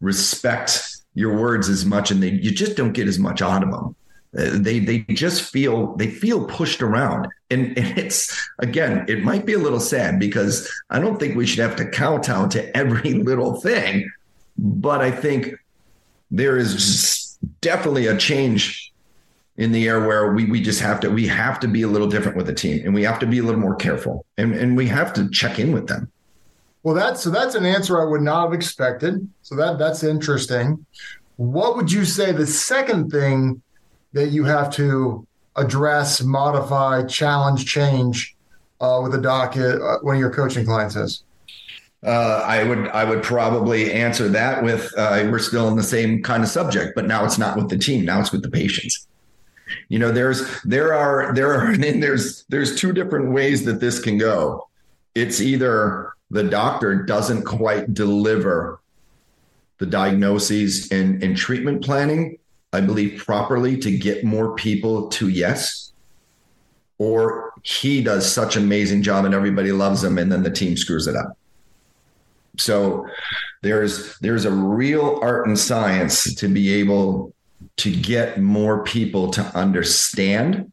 respect 0.00 0.96
your 1.14 1.36
words 1.36 1.68
as 1.68 1.84
much, 1.84 2.10
and 2.10 2.22
they 2.22 2.30
you 2.30 2.50
just 2.50 2.76
don't 2.76 2.92
get 2.92 3.08
as 3.08 3.18
much 3.18 3.42
out 3.42 3.62
of 3.62 3.70
them. 3.70 3.96
Uh, 4.36 4.50
they 4.54 4.78
they 4.78 5.00
just 5.10 5.50
feel 5.50 5.94
they 5.96 6.08
feel 6.08 6.44
pushed 6.46 6.82
around, 6.82 7.28
and, 7.50 7.66
and 7.78 7.98
it's 7.98 8.48
again 8.58 9.04
it 9.08 9.22
might 9.22 9.46
be 9.46 9.52
a 9.52 9.58
little 9.58 9.80
sad 9.80 10.18
because 10.18 10.70
I 10.90 10.98
don't 10.98 11.18
think 11.18 11.36
we 11.36 11.46
should 11.46 11.60
have 11.60 11.76
to 11.76 11.88
kowtow 11.88 12.48
to 12.48 12.76
every 12.76 13.14
little 13.30 13.60
thing, 13.60 14.10
but 14.58 15.00
I 15.00 15.10
think 15.10 15.54
there 16.30 16.56
is 16.56 17.38
definitely 17.60 18.06
a 18.06 18.16
change 18.16 18.92
in 19.56 19.70
the 19.70 19.86
air 19.86 20.00
where 20.00 20.32
we 20.32 20.46
we 20.46 20.60
just 20.60 20.80
have 20.80 21.00
to 21.00 21.08
we 21.10 21.26
have 21.26 21.60
to 21.60 21.68
be 21.68 21.82
a 21.82 21.88
little 21.88 22.08
different 22.08 22.36
with 22.36 22.46
the 22.46 22.54
team 22.54 22.82
and 22.84 22.92
we 22.92 23.04
have 23.04 23.18
to 23.20 23.26
be 23.26 23.38
a 23.38 23.42
little 23.42 23.60
more 23.60 23.76
careful 23.76 24.26
and 24.36 24.54
and 24.54 24.76
we 24.76 24.86
have 24.86 25.12
to 25.12 25.30
check 25.30 25.58
in 25.58 25.72
with 25.72 25.86
them. 25.86 26.10
Well, 26.82 26.94
that's 26.94 27.22
so 27.22 27.30
that's 27.30 27.54
an 27.54 27.64
answer 27.64 28.00
I 28.00 28.04
would 28.04 28.20
not 28.20 28.44
have 28.44 28.52
expected. 28.52 29.28
So 29.42 29.54
that 29.56 29.78
that's 29.78 30.02
interesting. 30.02 30.84
What 31.36 31.76
would 31.76 31.90
you 31.90 32.04
say 32.04 32.32
the 32.32 32.46
second 32.46 33.10
thing 33.10 33.62
that 34.14 34.30
you 34.30 34.44
have 34.44 34.70
to 34.70 35.26
address, 35.56 36.22
modify, 36.22 37.04
challenge, 37.04 37.66
change 37.66 38.34
uh, 38.80 39.00
with 39.02 39.14
a 39.14 39.20
docket 39.20 39.80
uh, 39.80 39.98
one 40.00 40.16
of 40.16 40.20
your 40.20 40.30
coaching 40.30 40.64
clients 40.64 40.96
is? 40.96 41.22
Uh, 42.04 42.42
I 42.44 42.64
would 42.64 42.88
I 42.88 43.04
would 43.04 43.22
probably 43.22 43.92
answer 43.92 44.28
that 44.28 44.62
with 44.62 44.92
uh, 44.96 45.26
we're 45.30 45.38
still 45.38 45.68
in 45.68 45.76
the 45.76 45.82
same 45.82 46.22
kind 46.22 46.42
of 46.42 46.48
subject, 46.48 46.94
but 46.94 47.06
now 47.06 47.24
it's 47.24 47.38
not 47.38 47.56
with 47.56 47.70
the 47.70 47.78
team. 47.78 48.04
Now 48.04 48.20
it's 48.20 48.32
with 48.32 48.42
the 48.42 48.50
patients. 48.50 49.06
You 49.88 49.98
know, 49.98 50.12
there's 50.12 50.62
there 50.62 50.92
are 50.92 51.32
there 51.34 51.52
are 51.54 51.70
and 51.70 52.02
there's 52.02 52.44
there's 52.48 52.78
two 52.78 52.92
different 52.92 53.32
ways 53.32 53.64
that 53.64 53.80
this 53.80 54.00
can 54.00 54.18
go. 54.18 54.68
It's 55.14 55.40
either 55.40 56.12
the 56.30 56.44
doctor 56.44 57.02
doesn't 57.04 57.44
quite 57.44 57.94
deliver 57.94 58.80
the 59.78 59.86
diagnoses 59.86 60.90
and, 60.90 61.22
and 61.22 61.36
treatment 61.36 61.84
planning, 61.84 62.38
I 62.74 62.80
believe, 62.80 63.22
properly 63.24 63.78
to 63.78 63.96
get 63.96 64.24
more 64.24 64.54
people 64.54 65.08
to 65.10 65.28
yes. 65.28 65.92
Or 66.98 67.52
he 67.62 68.02
does 68.02 68.30
such 68.30 68.56
an 68.56 68.64
amazing 68.64 69.02
job 69.02 69.24
and 69.24 69.34
everybody 69.34 69.72
loves 69.72 70.02
him, 70.04 70.18
and 70.18 70.30
then 70.30 70.42
the 70.42 70.50
team 70.50 70.76
screws 70.76 71.06
it 71.06 71.16
up. 71.16 71.36
So 72.56 73.06
there's 73.62 74.18
there's 74.18 74.44
a 74.44 74.50
real 74.52 75.18
art 75.22 75.46
and 75.46 75.58
science 75.58 76.34
to 76.34 76.48
be 76.48 76.74
able 76.74 77.32
to 77.78 77.94
get 77.94 78.40
more 78.40 78.84
people 78.84 79.30
to 79.32 79.42
understand 79.56 80.70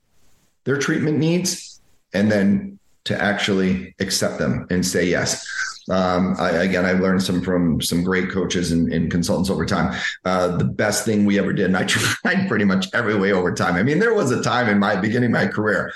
their 0.65 0.77
treatment 0.77 1.17
needs 1.17 1.81
and 2.13 2.31
then 2.31 2.77
to 3.05 3.19
actually 3.19 3.95
accept 3.99 4.37
them 4.37 4.67
and 4.69 4.85
say 4.85 5.05
yes. 5.05 5.45
Um, 5.91 6.35
I, 6.39 6.51
again, 6.51 6.85
I 6.85 6.93
learned 6.93 7.21
some 7.21 7.41
from 7.41 7.81
some 7.81 8.01
great 8.01 8.31
coaches 8.31 8.71
and, 8.71 8.91
and 8.93 9.11
consultants 9.11 9.49
over 9.49 9.65
time. 9.65 9.99
Uh, 10.23 10.55
the 10.55 10.63
best 10.63 11.03
thing 11.03 11.25
we 11.25 11.37
ever 11.37 11.51
did, 11.51 11.65
and 11.65 11.75
I 11.75 11.83
tried 11.87 12.47
pretty 12.47 12.63
much 12.63 12.87
every 12.93 13.15
way 13.15 13.33
over 13.33 13.53
time. 13.53 13.75
I 13.75 13.83
mean, 13.83 13.99
there 13.99 14.13
was 14.13 14.31
a 14.31 14.41
time 14.41 14.69
in 14.69 14.79
my 14.79 14.95
beginning 14.95 15.31
my 15.31 15.47
career, 15.47 15.91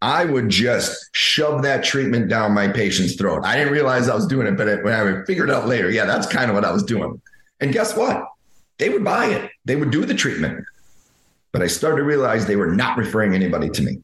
I 0.00 0.24
would 0.24 0.48
just 0.48 1.10
shove 1.12 1.62
that 1.62 1.84
treatment 1.84 2.28
down 2.28 2.52
my 2.52 2.68
patient's 2.68 3.14
throat. 3.16 3.42
I 3.44 3.56
didn't 3.56 3.72
realize 3.72 4.08
I 4.08 4.14
was 4.14 4.26
doing 4.26 4.46
it, 4.46 4.56
but 4.56 4.82
when 4.82 4.92
I 4.92 5.24
figured 5.24 5.50
out 5.50 5.66
later, 5.66 5.90
yeah, 5.90 6.04
that's 6.04 6.26
kind 6.26 6.50
of 6.50 6.54
what 6.54 6.64
I 6.64 6.72
was 6.72 6.82
doing. 6.82 7.20
And 7.60 7.72
guess 7.72 7.96
what? 7.96 8.26
They 8.78 8.88
would 8.88 9.04
buy 9.04 9.26
it. 9.26 9.50
They 9.64 9.76
would 9.76 9.90
do 9.90 10.04
the 10.04 10.14
treatment. 10.14 10.64
But 11.52 11.62
I 11.62 11.68
started 11.68 11.98
to 11.98 12.02
realize 12.02 12.46
they 12.46 12.56
were 12.56 12.74
not 12.74 12.98
referring 12.98 13.34
anybody 13.34 13.70
to 13.70 13.82
me. 13.82 14.02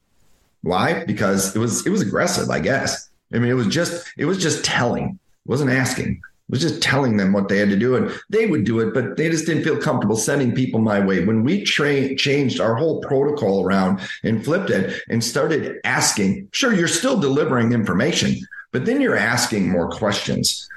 Why? 0.63 1.05
Because 1.05 1.57
it 1.57 1.59
was 1.59 1.87
it 1.87 1.91
was 1.91 2.01
aggressive, 2.01 2.49
I 2.51 2.61
guess. 2.61 3.11
I 3.33 3.39
mean, 3.39 3.51
it 3.51 3.55
was 3.55 3.67
just 3.67 4.07
it 4.17 4.25
was 4.25 4.39
just 4.39 4.65
telling. 4.65 5.19
Wasn't 5.47 5.71
asking. 5.71 6.21
Was 6.49 6.61
just 6.61 6.83
telling 6.83 7.17
them 7.17 7.33
what 7.33 7.49
they 7.49 7.59
had 7.59 7.71
to 7.71 7.77
do 7.77 7.95
and 7.95 8.11
they 8.29 8.47
would 8.47 8.65
do 8.65 8.81
it 8.81 8.93
but 8.93 9.17
they 9.17 9.31
just 9.31 9.47
didn't 9.47 9.63
feel 9.63 9.81
comfortable 9.81 10.17
sending 10.17 10.53
people 10.53 10.81
my 10.81 10.99
way. 10.99 11.25
When 11.25 11.45
we 11.45 11.63
tra- 11.63 12.17
changed 12.17 12.61
our 12.61 12.75
whole 12.75 13.01
protocol 13.03 13.65
around 13.65 14.01
and 14.25 14.45
flipped 14.45 14.71
it 14.71 15.01
and 15.09 15.23
started 15.23 15.79
asking 15.85 16.49
sure 16.53 16.75
you're 16.75 16.89
still 16.89 17.21
delivering 17.21 17.73
information 17.73 18.35
but 18.73 18.85
then 18.85 19.01
you're 19.01 19.17
asking 19.17 19.69
more 19.69 19.89
questions 19.91 20.69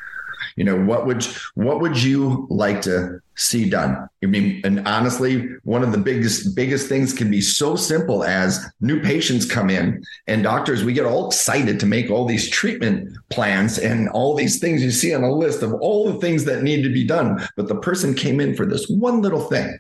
you 0.55 0.63
know 0.63 0.79
what 0.83 1.05
would 1.05 1.25
what 1.55 1.79
would 1.79 2.01
you 2.01 2.48
like 2.50 2.81
to 2.83 3.19
see 3.36 3.69
done? 3.69 4.07
I 4.24 4.27
mean 4.27 4.62
and 4.63 4.88
honestly 4.88 5.48
one 5.63 5.83
of 5.83 5.91
the 5.91 5.98
biggest 5.98 6.55
biggest 6.55 6.88
things 6.88 7.13
can 7.13 7.31
be 7.31 7.41
so 7.41 7.75
simple 7.75 8.24
as 8.24 8.63
new 8.79 9.01
patients 9.01 9.50
come 9.50 9.69
in 9.69 10.03
and 10.27 10.43
doctors 10.43 10.83
we 10.83 10.93
get 10.93 11.05
all 11.05 11.27
excited 11.27 11.79
to 11.79 11.86
make 11.86 12.10
all 12.10 12.25
these 12.25 12.50
treatment 12.50 13.17
plans 13.29 13.79
and 13.79 14.10
all 14.10 14.36
these 14.36 14.60
things 14.60 14.83
you 14.83 14.91
see 14.91 15.13
on 15.13 15.24
a 15.24 15.31
list 15.31 15.63
of 15.63 15.74
all 15.74 16.12
the 16.12 16.19
things 16.19 16.45
that 16.45 16.63
need 16.63 16.83
to 16.83 16.89
be 16.89 17.03
done. 17.03 17.48
But 17.57 17.67
the 17.67 17.75
person 17.75 18.13
came 18.13 18.39
in 18.39 18.55
for 18.55 18.65
this 18.65 18.88
one 18.88 19.22
little 19.22 19.41
thing. 19.41 19.79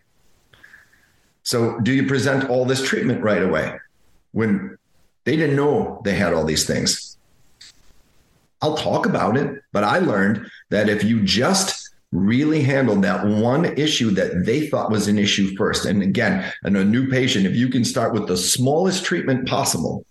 So 1.43 1.79
do 1.79 1.91
you 1.91 2.07
present 2.07 2.49
all 2.49 2.65
this 2.65 2.83
treatment 2.83 3.21
right 3.21 3.43
away 3.43 3.77
when 4.31 4.77
they 5.25 5.35
didn't 5.35 5.55
know 5.55 6.01
they 6.03 6.15
had 6.15 6.33
all 6.33 6.45
these 6.45 6.65
things 6.65 7.12
I'll 8.63 8.77
talk 8.77 9.05
about 9.05 9.35
it, 9.35 9.61
but 9.73 9.83
I 9.83 9.99
learned 9.99 10.49
that 10.69 10.87
if 10.87 11.03
you 11.03 11.21
just 11.21 11.89
really 12.13 12.61
handled 12.61 13.01
that 13.01 13.25
one 13.25 13.65
issue 13.77 14.09
that 14.11 14.45
they 14.45 14.67
thought 14.67 14.89
was 14.89 15.09
an 15.09 15.19
issue 15.19 15.53
first, 15.57 15.85
and 15.85 16.01
again, 16.01 16.49
in 16.63 16.77
a 16.77 16.85
new 16.85 17.09
patient, 17.09 17.45
if 17.45 17.57
you 17.57 17.67
can 17.67 17.83
start 17.83 18.13
with 18.13 18.25
the 18.25 18.37
smallest 18.37 19.03
treatment 19.03 19.49
possible, 19.49 20.05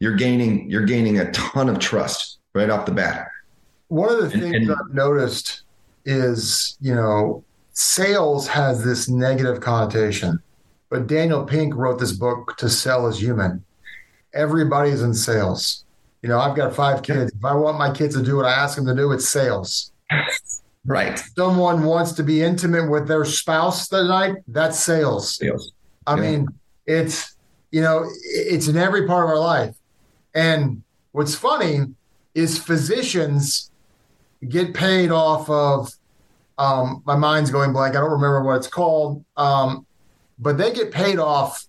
you're 0.00 0.16
gaining 0.16 0.70
you're 0.70 0.84
gaining 0.84 1.18
a 1.18 1.32
ton 1.32 1.70
of 1.70 1.78
trust 1.78 2.40
right 2.54 2.68
off 2.68 2.84
the 2.84 2.92
bat. 2.92 3.26
One 3.88 4.10
of 4.10 4.18
the 4.18 4.24
and, 4.24 4.42
things 4.42 4.68
and, 4.68 4.70
I've 4.70 4.94
noticed 4.94 5.62
is, 6.04 6.76
you 6.82 6.94
know, 6.94 7.42
sales 7.72 8.46
has 8.48 8.84
this 8.84 9.08
negative 9.08 9.62
connotation. 9.62 10.42
But 10.90 11.06
Daniel 11.06 11.44
Pink 11.44 11.74
wrote 11.74 11.98
this 11.98 12.12
book 12.12 12.58
To 12.58 12.68
Sell 12.68 13.06
Is 13.06 13.18
Human. 13.18 13.64
Everybody's 14.34 15.00
in 15.00 15.14
sales 15.14 15.83
you 16.24 16.30
know, 16.30 16.40
I've 16.40 16.56
got 16.56 16.74
five 16.74 17.02
kids. 17.02 17.30
If 17.36 17.44
I 17.44 17.52
want 17.52 17.76
my 17.76 17.92
kids 17.92 18.16
to 18.16 18.22
do 18.22 18.34
what 18.34 18.46
I 18.46 18.52
ask 18.54 18.76
them 18.76 18.86
to 18.86 18.94
do, 18.94 19.12
it's 19.12 19.28
sales. 19.28 19.92
Right. 20.86 21.18
Someone 21.36 21.84
wants 21.84 22.12
to 22.12 22.22
be 22.22 22.42
intimate 22.42 22.90
with 22.90 23.06
their 23.06 23.26
spouse 23.26 23.88
tonight, 23.88 24.36
that's 24.48 24.80
sales. 24.80 25.36
Sales. 25.36 25.72
I 26.06 26.14
yeah. 26.14 26.22
mean, 26.22 26.48
it's, 26.86 27.36
you 27.72 27.82
know, 27.82 28.06
it's 28.22 28.68
in 28.68 28.78
every 28.78 29.06
part 29.06 29.24
of 29.24 29.28
our 29.32 29.38
life. 29.38 29.76
And 30.34 30.82
what's 31.12 31.34
funny 31.34 31.80
is 32.34 32.58
physicians 32.58 33.70
get 34.48 34.72
paid 34.72 35.10
off 35.10 35.50
of, 35.50 35.92
um, 36.56 37.02
my 37.04 37.16
mind's 37.16 37.50
going 37.50 37.74
blank. 37.74 37.96
I 37.96 38.00
don't 38.00 38.12
remember 38.12 38.42
what 38.42 38.56
it's 38.56 38.66
called. 38.66 39.22
Um, 39.36 39.84
but 40.38 40.56
they 40.56 40.72
get 40.72 40.90
paid 40.90 41.18
off 41.18 41.66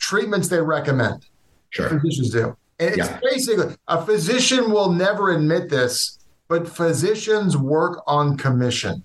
treatments 0.00 0.48
they 0.48 0.60
recommend. 0.60 1.26
Sure. 1.70 1.88
Physicians 1.88 2.30
do. 2.30 2.56
And 2.78 2.90
it's 2.90 3.08
yeah. 3.08 3.20
basically 3.22 3.74
a 3.88 4.04
physician 4.04 4.70
will 4.70 4.92
never 4.92 5.30
admit 5.30 5.68
this, 5.68 6.18
but 6.46 6.68
physicians 6.68 7.56
work 7.56 8.02
on 8.06 8.36
commission. 8.36 9.04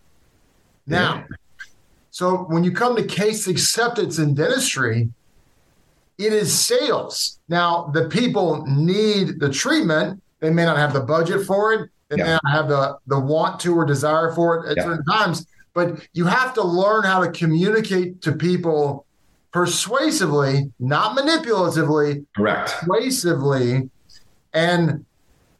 Now, 0.85 1.15
yeah. 1.15 1.67
so 2.11 2.37
when 2.43 2.63
you 2.63 2.71
come 2.71 2.95
to 2.95 3.03
case 3.03 3.47
acceptance 3.47 4.19
in 4.19 4.35
dentistry, 4.35 5.09
it 6.17 6.33
is 6.33 6.53
sales. 6.53 7.39
Now, 7.49 7.89
the 7.93 8.09
people 8.09 8.65
need 8.67 9.39
the 9.39 9.49
treatment. 9.49 10.21
They 10.39 10.51
may 10.51 10.65
not 10.65 10.77
have 10.77 10.93
the 10.93 11.01
budget 11.01 11.45
for 11.45 11.73
it. 11.73 11.89
They 12.09 12.17
yeah. 12.17 12.23
may 12.23 12.31
not 12.43 12.51
have 12.51 12.67
the, 12.67 12.97
the 13.07 13.19
want 13.19 13.59
to 13.61 13.75
or 13.75 13.85
desire 13.85 14.31
for 14.33 14.65
it 14.65 14.77
at 14.77 14.83
certain 14.83 15.05
times. 15.05 15.47
But 15.73 16.07
you 16.13 16.25
have 16.25 16.53
to 16.53 16.63
learn 16.63 17.03
how 17.03 17.23
to 17.23 17.31
communicate 17.31 18.21
to 18.21 18.33
people 18.33 19.07
persuasively, 19.53 20.71
not 20.79 21.15
manipulatively, 21.17 22.25
correct, 22.35 22.73
persuasively. 22.81 23.89
And 24.53 25.05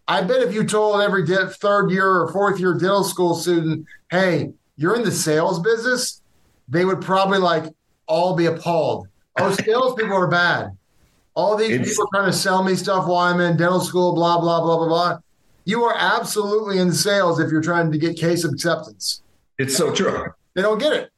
I 0.08 0.22
bet 0.22 0.42
if 0.42 0.54
you 0.54 0.66
told 0.66 1.02
every 1.02 1.26
third 1.26 1.92
year 1.92 2.10
or 2.10 2.32
fourth 2.32 2.60
year 2.60 2.74
dental 2.74 3.04
school 3.04 3.36
student, 3.36 3.86
hey, 4.12 4.52
you're 4.76 4.96
in 4.96 5.04
the 5.04 5.12
sales 5.12 5.60
business, 5.60 6.22
they 6.68 6.84
would 6.84 7.02
probably 7.02 7.38
like 7.38 7.66
all 8.08 8.36
be 8.36 8.48
appalled. 8.48 9.08
Oh, 9.40 9.52
salespeople 9.66 10.14
are 10.14 10.28
bad. 10.28 10.78
All 11.36 11.56
these 11.56 11.72
it's, 11.72 11.90
people 11.90 12.08
trying 12.14 12.26
to 12.26 12.38
sell 12.38 12.64
me 12.64 12.76
stuff 12.76 13.08
while 13.08 13.34
I'm 13.34 13.40
in 13.40 13.58
dental 13.58 13.80
school, 13.80 14.14
blah, 14.14 14.40
blah, 14.40 14.62
blah, 14.62 14.78
blah, 14.78 14.88
blah. 14.88 15.20
You 15.66 15.84
are 15.84 15.96
absolutely 15.98 16.80
in 16.80 16.92
sales 16.92 17.40
if 17.40 17.50
you're 17.50 17.62
trying 17.62 17.92
to 17.92 17.98
get 17.98 18.18
case 18.18 18.44
acceptance. 18.44 19.24
It's 19.58 19.76
so 19.76 19.94
true. 19.94 20.26
They 20.56 20.62
don't 20.62 20.78
get 20.78 20.94
it. 20.94 21.12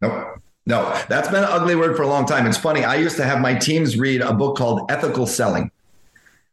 Nope. 0.00 0.40
No, 0.70 0.96
that's 1.08 1.26
been 1.26 1.42
an 1.42 1.50
ugly 1.50 1.74
word 1.74 1.96
for 1.96 2.02
a 2.02 2.06
long 2.06 2.26
time. 2.26 2.46
It's 2.46 2.56
funny. 2.56 2.84
I 2.84 2.94
used 2.94 3.16
to 3.16 3.24
have 3.24 3.40
my 3.40 3.54
teams 3.54 3.98
read 3.98 4.20
a 4.20 4.32
book 4.32 4.56
called 4.56 4.88
Ethical 4.88 5.26
Selling 5.26 5.72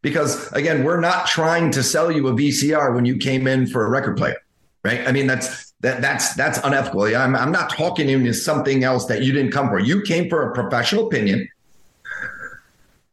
because, 0.02 0.52
again, 0.54 0.84
we're 0.84 1.00
not 1.00 1.28
trying 1.28 1.70
to 1.72 1.84
sell 1.84 2.12
you 2.12 2.28
a 2.28 2.34
VCR 2.34 2.96
when 2.96 3.06
you 3.06 3.18
came 3.18 3.46
in 3.46 3.68
for 3.68 3.86
a 3.86 3.90
record 3.90 4.18
player, 4.18 4.38
right? 4.84 5.08
I 5.08 5.12
mean, 5.12 5.28
that's 5.28 5.72
that 5.82 6.02
that's 6.02 6.34
that's 6.34 6.58
unethical. 6.64 7.04
I'm 7.04 7.36
I'm 7.36 7.52
not 7.52 7.70
talking 7.70 8.10
into 8.10 8.34
something 8.34 8.84
else 8.84 9.06
that 9.06 9.22
you 9.22 9.32
didn't 9.32 9.52
come 9.52 9.70
for. 9.70 9.78
You 9.78 10.02
came 10.02 10.32
for 10.32 10.50
a 10.50 10.54
professional 10.56 11.06
opinion. 11.06 11.48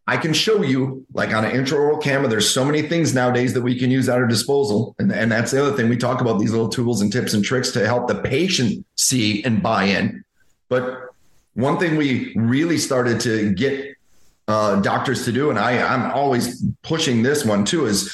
I 0.07 0.17
can 0.17 0.33
show 0.33 0.63
you, 0.63 1.05
like 1.13 1.35
on 1.35 1.45
an 1.45 1.51
intraoral 1.51 2.03
camera, 2.03 2.29
there's 2.29 2.49
so 2.49 2.65
many 2.65 2.81
things 2.81 3.15
nowadays 3.15 3.53
that 3.53 3.63
we 3.63 3.79
can 3.79 3.91
use 3.91 4.09
at 4.09 4.17
our 4.19 4.27
disposal. 4.27 4.95
And, 4.99 5.13
and 5.13 5.31
that's 5.31 5.51
the 5.51 5.63
other 5.63 5.77
thing. 5.77 5.91
We 5.91 5.99
talk 5.99 6.23
about 6.23 6.39
these 6.39 6.51
little 6.51 6.69
tools 6.71 7.03
and 7.03 7.13
tips 7.13 7.35
and 7.35 7.45
tricks 7.45 7.73
to 7.73 7.87
help 7.87 8.09
the 8.09 8.23
patient 8.23 8.87
see 8.97 9.45
and 9.45 9.63
buy 9.63 9.85
in. 9.85 10.24
But 10.75 11.11
one 11.55 11.79
thing 11.79 11.97
we 11.97 12.33
really 12.35 12.79
started 12.79 13.21
to 13.21 13.53
get 13.53 13.95
uh, 14.49 14.81
doctors 14.81 15.25
to 15.27 15.31
do, 15.31 15.51
and 15.51 15.59
I, 15.59 15.79
I'm 15.79 16.11
always 16.11 16.65
pushing 16.83 17.23
this 17.23 17.45
one 17.45 17.65
too, 17.65 17.87
is 17.87 18.13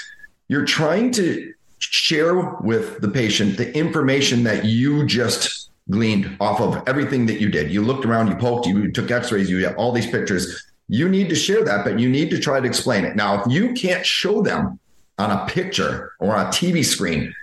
you're 0.49 0.67
trying 0.67 1.11
to 1.13 1.55
share 1.79 2.35
with 2.61 3.01
the 3.01 3.09
patient 3.09 3.57
the 3.57 3.75
information 3.75 4.43
that 4.43 4.67
you 4.67 5.07
just 5.07 5.71
gleaned 5.89 6.37
off 6.39 6.61
of 6.61 6.87
everything 6.87 7.25
that 7.27 7.41
you 7.41 7.49
did. 7.49 7.71
You 7.71 7.83
looked 7.83 8.05
around, 8.05 8.29
you 8.29 8.37
poked, 8.37 8.67
you 8.67 8.93
took 8.93 9.11
x-rays, 9.11 9.49
you 9.49 9.65
have 9.65 9.77
all 9.79 9.91
these 9.91 10.11
pictures. 10.11 10.63
You 10.89 11.09
need 11.09 11.31
to 11.31 11.35
share 11.35 11.65
that, 11.65 11.83
but 11.83 11.99
you 11.99 12.11
need 12.11 12.29
to 12.31 12.39
try 12.39 12.61
to 12.61 12.67
explain 12.67 13.07
it. 13.07 13.17
Now, 13.17 13.41
if 13.41 13.51
you 13.51 13.73
can't 13.73 14.05
show 14.05 14.43
them 14.43 14.79
on 15.19 15.31
a 15.31 15.47
picture 15.47 16.13
or 16.21 16.37
on 16.37 16.47
a 16.47 16.49
TV 16.51 16.85
screen 16.85 17.35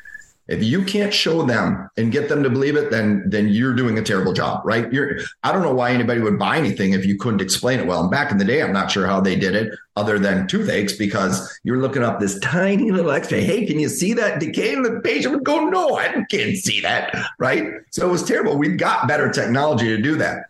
if 0.48 0.64
you 0.64 0.84
can't 0.84 1.14
show 1.14 1.44
them 1.44 1.90
and 1.98 2.12
get 2.12 2.30
them 2.30 2.42
to 2.44 2.50
believe 2.50 2.76
it, 2.78 2.90
then 2.90 3.24
then 3.28 3.50
you're 3.50 3.74
doing 3.74 3.98
a 3.98 4.02
terrible 4.02 4.34
job, 4.34 4.62
right? 4.64 4.92
You're 4.92 5.20
I 5.44 5.52
don't 5.52 5.62
know 5.62 5.74
why 5.74 5.92
anybody 5.92 6.22
would 6.22 6.40
buy 6.40 6.58
anything 6.58 6.94
if 6.94 7.06
you 7.06 7.18
couldn't 7.18 7.42
explain 7.42 7.80
it 7.80 7.88
well. 7.88 8.02
And 8.02 8.12
back 8.12 8.32
in 8.32 8.38
the 8.38 8.46
day, 8.46 8.62
I'm 8.62 8.72
not 8.72 8.90
sure 8.90 9.06
how 9.06 9.20
they 9.20 9.36
did 9.36 9.56
it 9.56 9.74
other 9.96 10.18
than 10.20 10.48
toothaches 10.48 10.98
because 10.98 11.60
you're 11.64 11.82
looking 11.82 12.04
up 12.04 12.20
this 12.20 12.40
tiny 12.40 12.92
little 12.92 13.12
X-ray. 13.12 13.44
Hey, 13.44 13.66
can 13.66 13.80
you 13.80 13.90
see 13.90 14.14
that 14.14 14.40
decay? 14.40 14.74
And 14.74 14.86
the 14.86 15.02
patient 15.02 15.34
would 15.34 15.44
go, 15.44 15.66
No, 15.66 15.98
I 15.98 16.24
can't 16.30 16.56
see 16.56 16.80
that, 16.82 17.14
right? 17.40 17.66
So 17.92 18.08
it 18.08 18.12
was 18.12 18.24
terrible. 18.24 18.58
We've 18.58 18.78
got 18.78 19.08
better 19.08 19.30
technology 19.32 19.88
to 19.88 20.02
do 20.02 20.16
that. 20.18 20.46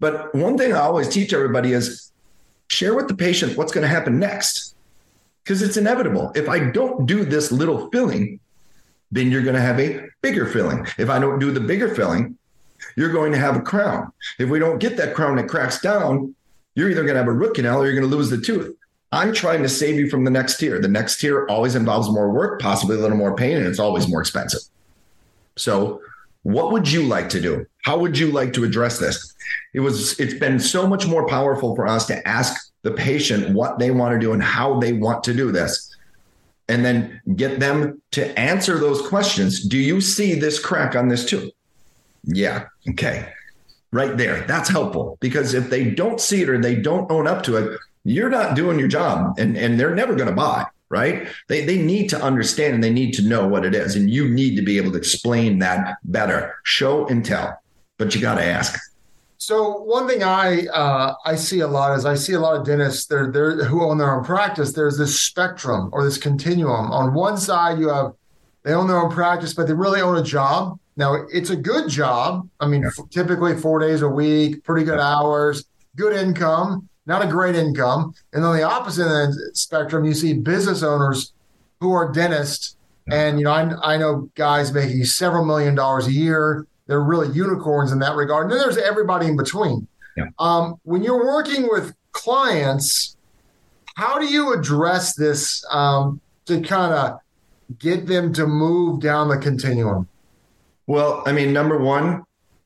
But 0.00 0.32
one 0.34 0.56
thing 0.56 0.72
I 0.72 0.80
always 0.80 1.08
teach 1.08 1.32
everybody 1.32 1.72
is 1.72 2.12
share 2.68 2.94
with 2.94 3.08
the 3.08 3.16
patient 3.16 3.56
what's 3.56 3.72
going 3.72 3.82
to 3.82 3.88
happen 3.88 4.18
next 4.18 4.76
because 5.42 5.62
it's 5.62 5.76
inevitable. 5.76 6.30
If 6.36 6.48
I 6.48 6.70
don't 6.70 7.06
do 7.06 7.24
this 7.24 7.50
little 7.50 7.90
filling, 7.90 8.38
then 9.10 9.30
you're 9.30 9.42
going 9.42 9.54
to 9.54 9.60
have 9.60 9.80
a 9.80 10.00
bigger 10.22 10.46
filling. 10.46 10.86
If 10.98 11.08
I 11.08 11.18
don't 11.18 11.38
do 11.38 11.50
the 11.50 11.60
bigger 11.60 11.94
filling, 11.94 12.36
you're 12.96 13.12
going 13.12 13.32
to 13.32 13.38
have 13.38 13.56
a 13.56 13.60
crown. 13.60 14.12
If 14.38 14.48
we 14.48 14.58
don't 14.58 14.78
get 14.78 14.96
that 14.96 15.14
crown 15.14 15.36
that 15.36 15.48
cracks 15.48 15.80
down, 15.80 16.34
you're 16.74 16.90
either 16.90 17.02
going 17.02 17.14
to 17.14 17.20
have 17.20 17.28
a 17.28 17.32
root 17.32 17.54
canal 17.54 17.82
or 17.82 17.86
you're 17.86 17.98
going 17.98 18.08
to 18.08 18.16
lose 18.16 18.30
the 18.30 18.40
tooth. 18.40 18.74
I'm 19.10 19.32
trying 19.32 19.62
to 19.62 19.68
save 19.68 19.96
you 19.96 20.10
from 20.10 20.24
the 20.24 20.30
next 20.30 20.58
tier. 20.58 20.80
The 20.80 20.88
next 20.88 21.18
tier 21.18 21.46
always 21.48 21.74
involves 21.74 22.10
more 22.10 22.30
work, 22.30 22.60
possibly 22.60 22.96
a 22.96 23.00
little 23.00 23.16
more 23.16 23.34
pain, 23.34 23.56
and 23.56 23.66
it's 23.66 23.78
always 23.78 24.06
more 24.06 24.20
expensive. 24.20 24.60
So, 25.56 26.02
what 26.42 26.72
would 26.72 26.90
you 26.90 27.02
like 27.02 27.30
to 27.30 27.40
do? 27.40 27.66
How 27.82 27.98
would 27.98 28.16
you 28.16 28.30
like 28.30 28.52
to 28.52 28.64
address 28.64 28.98
this? 28.98 29.34
It 29.74 29.80
was 29.80 30.18
it's 30.20 30.34
been 30.34 30.60
so 30.60 30.86
much 30.86 31.06
more 31.06 31.26
powerful 31.26 31.74
for 31.74 31.86
us 31.86 32.06
to 32.06 32.28
ask 32.28 32.70
the 32.82 32.90
patient 32.90 33.54
what 33.54 33.78
they 33.78 33.90
want 33.90 34.12
to 34.12 34.18
do 34.18 34.32
and 34.32 34.42
how 34.42 34.78
they 34.78 34.92
want 34.92 35.24
to 35.24 35.34
do 35.34 35.50
this 35.50 35.87
and 36.68 36.84
then 36.84 37.20
get 37.34 37.60
them 37.60 38.00
to 38.12 38.38
answer 38.38 38.78
those 38.78 39.06
questions. 39.06 39.66
Do 39.66 39.78
you 39.78 40.00
see 40.00 40.34
this 40.34 40.58
crack 40.58 40.94
on 40.94 41.08
this 41.08 41.24
too? 41.24 41.50
Yeah. 42.24 42.66
Okay. 42.90 43.32
Right 43.90 44.16
there. 44.16 44.42
That's 44.42 44.68
helpful 44.68 45.16
because 45.20 45.54
if 45.54 45.70
they 45.70 45.90
don't 45.90 46.20
see 46.20 46.42
it 46.42 46.48
or 46.48 46.60
they 46.60 46.74
don't 46.74 47.10
own 47.10 47.26
up 47.26 47.42
to 47.44 47.56
it, 47.56 47.80
you're 48.04 48.30
not 48.30 48.54
doing 48.54 48.78
your 48.78 48.88
job 48.88 49.38
and, 49.38 49.56
and 49.56 49.80
they're 49.80 49.94
never 49.94 50.14
going 50.14 50.28
to 50.28 50.34
buy 50.34 50.66
right? 50.90 51.28
They, 51.48 51.64
they 51.64 51.76
need 51.76 52.08
to 52.10 52.22
understand 52.22 52.74
and 52.74 52.82
they 52.82 52.92
need 52.92 53.12
to 53.14 53.22
know 53.22 53.46
what 53.46 53.64
it 53.64 53.74
is. 53.74 53.94
And 53.94 54.08
you 54.10 54.28
need 54.28 54.56
to 54.56 54.62
be 54.62 54.78
able 54.78 54.92
to 54.92 54.98
explain 54.98 55.58
that 55.58 55.98
better, 56.04 56.54
show 56.64 57.06
and 57.08 57.24
tell, 57.24 57.60
but 57.98 58.14
you 58.14 58.20
got 58.20 58.36
to 58.36 58.44
ask. 58.44 58.78
So 59.38 59.80
one 59.82 60.08
thing 60.08 60.22
I 60.22 60.66
uh, 60.66 61.14
I 61.24 61.36
see 61.36 61.60
a 61.60 61.68
lot 61.68 61.96
is 61.96 62.04
I 62.04 62.14
see 62.14 62.34
a 62.34 62.40
lot 62.40 62.56
of 62.56 62.66
dentists 62.66 63.06
they're, 63.06 63.30
they're 63.30 63.64
who 63.64 63.82
own 63.82 63.98
their 63.98 64.14
own 64.14 64.24
practice. 64.24 64.72
There's 64.72 64.98
this 64.98 65.18
spectrum 65.18 65.90
or 65.92 66.04
this 66.04 66.18
continuum. 66.18 66.90
On 66.90 67.14
one 67.14 67.38
side, 67.38 67.78
you 67.78 67.88
have 67.88 68.12
they 68.64 68.72
own 68.74 68.88
their 68.88 68.98
own 68.98 69.10
practice, 69.10 69.54
but 69.54 69.66
they 69.66 69.72
really 69.74 70.00
own 70.00 70.18
a 70.18 70.22
job. 70.22 70.78
Now 70.96 71.14
it's 71.32 71.50
a 71.50 71.56
good 71.56 71.88
job. 71.88 72.48
I 72.58 72.66
mean, 72.66 72.82
yeah. 72.82 72.88
f- 72.88 73.08
typically 73.10 73.56
four 73.56 73.78
days 73.78 74.02
a 74.02 74.08
week, 74.08 74.64
pretty 74.64 74.84
good 74.84 74.98
hours, 74.98 75.64
good 75.94 76.14
income 76.16 76.88
not 77.08 77.24
a 77.24 77.26
great 77.26 77.56
income. 77.56 78.14
And 78.34 78.44
on 78.44 78.54
the 78.54 78.62
opposite 78.62 79.08
end 79.10 79.34
spectrum, 79.54 80.04
you 80.04 80.12
see 80.12 80.34
business 80.34 80.82
owners 80.82 81.32
who 81.80 81.92
are 81.92 82.12
dentists. 82.12 82.76
And, 83.10 83.38
you 83.38 83.46
know, 83.46 83.50
I, 83.50 83.94
I 83.94 83.96
know 83.96 84.30
guys 84.34 84.72
making 84.72 85.02
several 85.06 85.46
million 85.46 85.74
dollars 85.74 86.06
a 86.06 86.12
year. 86.12 86.66
They're 86.88 87.02
really 87.02 87.32
unicorns 87.34 87.92
in 87.92 88.00
that 88.00 88.16
regard. 88.16 88.44
And 88.44 88.52
then 88.52 88.58
there's 88.58 88.78
everybody 88.78 89.26
in 89.26 89.36
between. 89.36 89.86
Yeah. 90.16 90.24
Um, 90.38 90.80
when 90.82 91.04
you're 91.04 91.24
working 91.24 91.68
with 91.70 91.94
clients, 92.12 93.16
how 93.94 94.18
do 94.18 94.26
you 94.26 94.52
address 94.52 95.14
this 95.14 95.64
um, 95.70 96.20
to 96.46 96.60
kind 96.62 96.92
of 96.92 97.20
get 97.78 98.06
them 98.06 98.32
to 98.32 98.46
move 98.46 99.00
down 99.00 99.28
the 99.28 99.36
continuum? 99.36 100.08
Well, 100.86 101.22
I 101.26 101.32
mean, 101.32 101.52
number 101.52 101.78
one, 101.78 102.24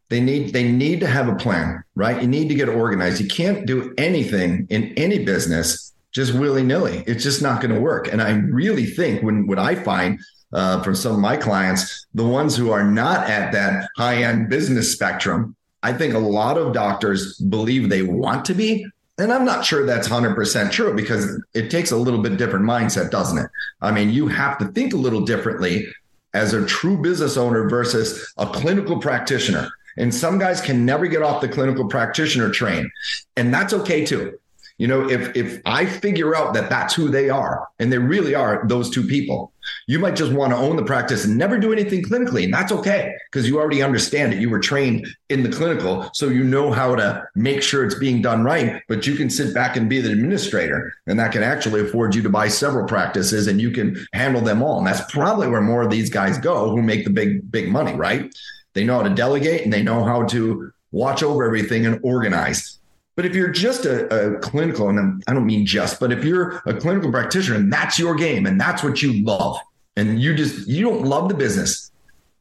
they 0.08 0.20
need 0.20 0.52
they 0.52 0.70
need 0.70 1.00
to 1.00 1.06
have 1.06 1.28
a 1.28 1.34
plan, 1.34 1.82
right? 1.94 2.20
You 2.20 2.28
need 2.28 2.48
to 2.48 2.54
get 2.54 2.68
organized. 2.68 3.20
You 3.20 3.28
can't 3.28 3.66
do 3.66 3.92
anything 3.98 4.66
in 4.70 4.92
any 4.96 5.24
business 5.24 5.92
just 6.12 6.34
willy 6.34 6.62
nilly. 6.62 7.02
It's 7.06 7.24
just 7.24 7.40
not 7.40 7.62
going 7.62 7.74
to 7.74 7.80
work. 7.80 8.12
And 8.12 8.20
I 8.20 8.32
really 8.32 8.84
think 8.84 9.22
when 9.22 9.46
what 9.46 9.58
I 9.58 9.74
find 9.74 10.20
uh, 10.52 10.82
from 10.82 10.94
some 10.94 11.12
of 11.12 11.18
my 11.18 11.36
clients, 11.36 12.06
the 12.14 12.26
ones 12.26 12.56
who 12.56 12.70
are 12.70 12.84
not 12.84 13.28
at 13.28 13.52
that 13.52 13.88
high 13.96 14.22
end 14.22 14.48
business 14.48 14.92
spectrum, 14.92 15.56
I 15.82 15.92
think 15.92 16.14
a 16.14 16.18
lot 16.18 16.58
of 16.58 16.72
doctors 16.72 17.38
believe 17.38 17.88
they 17.88 18.02
want 18.02 18.44
to 18.46 18.54
be. 18.54 18.86
And 19.18 19.32
I'm 19.32 19.44
not 19.44 19.64
sure 19.64 19.84
that's 19.84 20.08
100% 20.08 20.70
true 20.70 20.94
because 20.94 21.40
it 21.54 21.70
takes 21.70 21.90
a 21.90 21.96
little 21.96 22.22
bit 22.22 22.38
different 22.38 22.64
mindset, 22.64 23.10
doesn't 23.10 23.38
it? 23.38 23.50
I 23.80 23.90
mean, 23.90 24.10
you 24.10 24.26
have 24.28 24.58
to 24.58 24.66
think 24.68 24.94
a 24.94 24.96
little 24.96 25.20
differently 25.20 25.86
as 26.34 26.54
a 26.54 26.64
true 26.66 27.00
business 27.00 27.36
owner 27.36 27.68
versus 27.68 28.32
a 28.38 28.46
clinical 28.46 28.98
practitioner. 28.98 29.68
And 29.98 30.14
some 30.14 30.38
guys 30.38 30.60
can 30.60 30.86
never 30.86 31.06
get 31.06 31.22
off 31.22 31.42
the 31.42 31.48
clinical 31.48 31.88
practitioner 31.88 32.50
train. 32.50 32.90
And 33.36 33.52
that's 33.52 33.74
okay 33.74 34.04
too. 34.06 34.38
You 34.78 34.88
know, 34.88 35.08
if 35.08 35.36
if 35.36 35.60
I 35.64 35.86
figure 35.86 36.34
out 36.34 36.54
that 36.54 36.70
that's 36.70 36.94
who 36.94 37.08
they 37.08 37.30
are 37.30 37.68
and 37.78 37.92
they 37.92 37.98
really 37.98 38.34
are 38.34 38.64
those 38.66 38.90
two 38.90 39.06
people, 39.06 39.52
you 39.86 39.98
might 39.98 40.16
just 40.16 40.32
want 40.32 40.52
to 40.52 40.56
own 40.56 40.76
the 40.76 40.84
practice 40.84 41.24
and 41.24 41.36
never 41.36 41.58
do 41.58 41.72
anything 41.72 42.02
clinically. 42.02 42.44
And 42.44 42.52
that's 42.52 42.72
okay 42.72 43.14
because 43.30 43.48
you 43.48 43.58
already 43.58 43.82
understand 43.82 44.32
it. 44.32 44.40
You 44.40 44.50
were 44.50 44.58
trained 44.58 45.06
in 45.28 45.42
the 45.42 45.48
clinical, 45.50 46.10
so 46.14 46.28
you 46.28 46.42
know 46.42 46.72
how 46.72 46.96
to 46.96 47.24
make 47.34 47.62
sure 47.62 47.84
it's 47.84 47.94
being 47.94 48.22
done 48.22 48.44
right. 48.44 48.82
But 48.88 49.06
you 49.06 49.14
can 49.14 49.30
sit 49.30 49.54
back 49.54 49.76
and 49.76 49.88
be 49.88 50.00
the 50.00 50.12
administrator, 50.12 50.94
and 51.06 51.18
that 51.18 51.32
can 51.32 51.42
actually 51.42 51.82
afford 51.82 52.14
you 52.14 52.22
to 52.22 52.30
buy 52.30 52.48
several 52.48 52.86
practices 52.86 53.46
and 53.46 53.60
you 53.60 53.70
can 53.70 54.06
handle 54.12 54.40
them 54.40 54.62
all. 54.62 54.78
And 54.78 54.86
that's 54.86 55.10
probably 55.12 55.48
where 55.48 55.60
more 55.60 55.82
of 55.82 55.90
these 55.90 56.10
guys 56.10 56.38
go 56.38 56.70
who 56.70 56.82
make 56.82 57.04
the 57.04 57.10
big, 57.10 57.50
big 57.50 57.70
money, 57.70 57.94
right? 57.94 58.32
They 58.74 58.84
know 58.84 58.96
how 58.96 59.02
to 59.02 59.14
delegate 59.14 59.62
and 59.62 59.72
they 59.72 59.82
know 59.82 60.04
how 60.04 60.24
to 60.26 60.72
watch 60.92 61.22
over 61.22 61.44
everything 61.44 61.86
and 61.86 62.00
organize. 62.02 62.78
But 63.14 63.26
if 63.26 63.34
you're 63.34 63.50
just 63.50 63.84
a, 63.84 64.34
a, 64.34 64.38
clinical, 64.38 64.88
and 64.88 65.22
I 65.26 65.34
don't 65.34 65.44
mean 65.44 65.66
just, 65.66 66.00
but 66.00 66.12
if 66.12 66.24
you're 66.24 66.62
a 66.64 66.74
clinical 66.74 67.10
practitioner 67.10 67.56
and 67.56 67.72
that's 67.72 67.98
your 67.98 68.14
game 68.14 68.46
and 68.46 68.58
that's 68.58 68.82
what 68.82 69.02
you 69.02 69.22
love, 69.24 69.58
and 69.96 70.20
you 70.20 70.34
just 70.34 70.66
you 70.66 70.82
don't 70.82 71.02
love 71.02 71.28
the 71.28 71.34
business, 71.34 71.90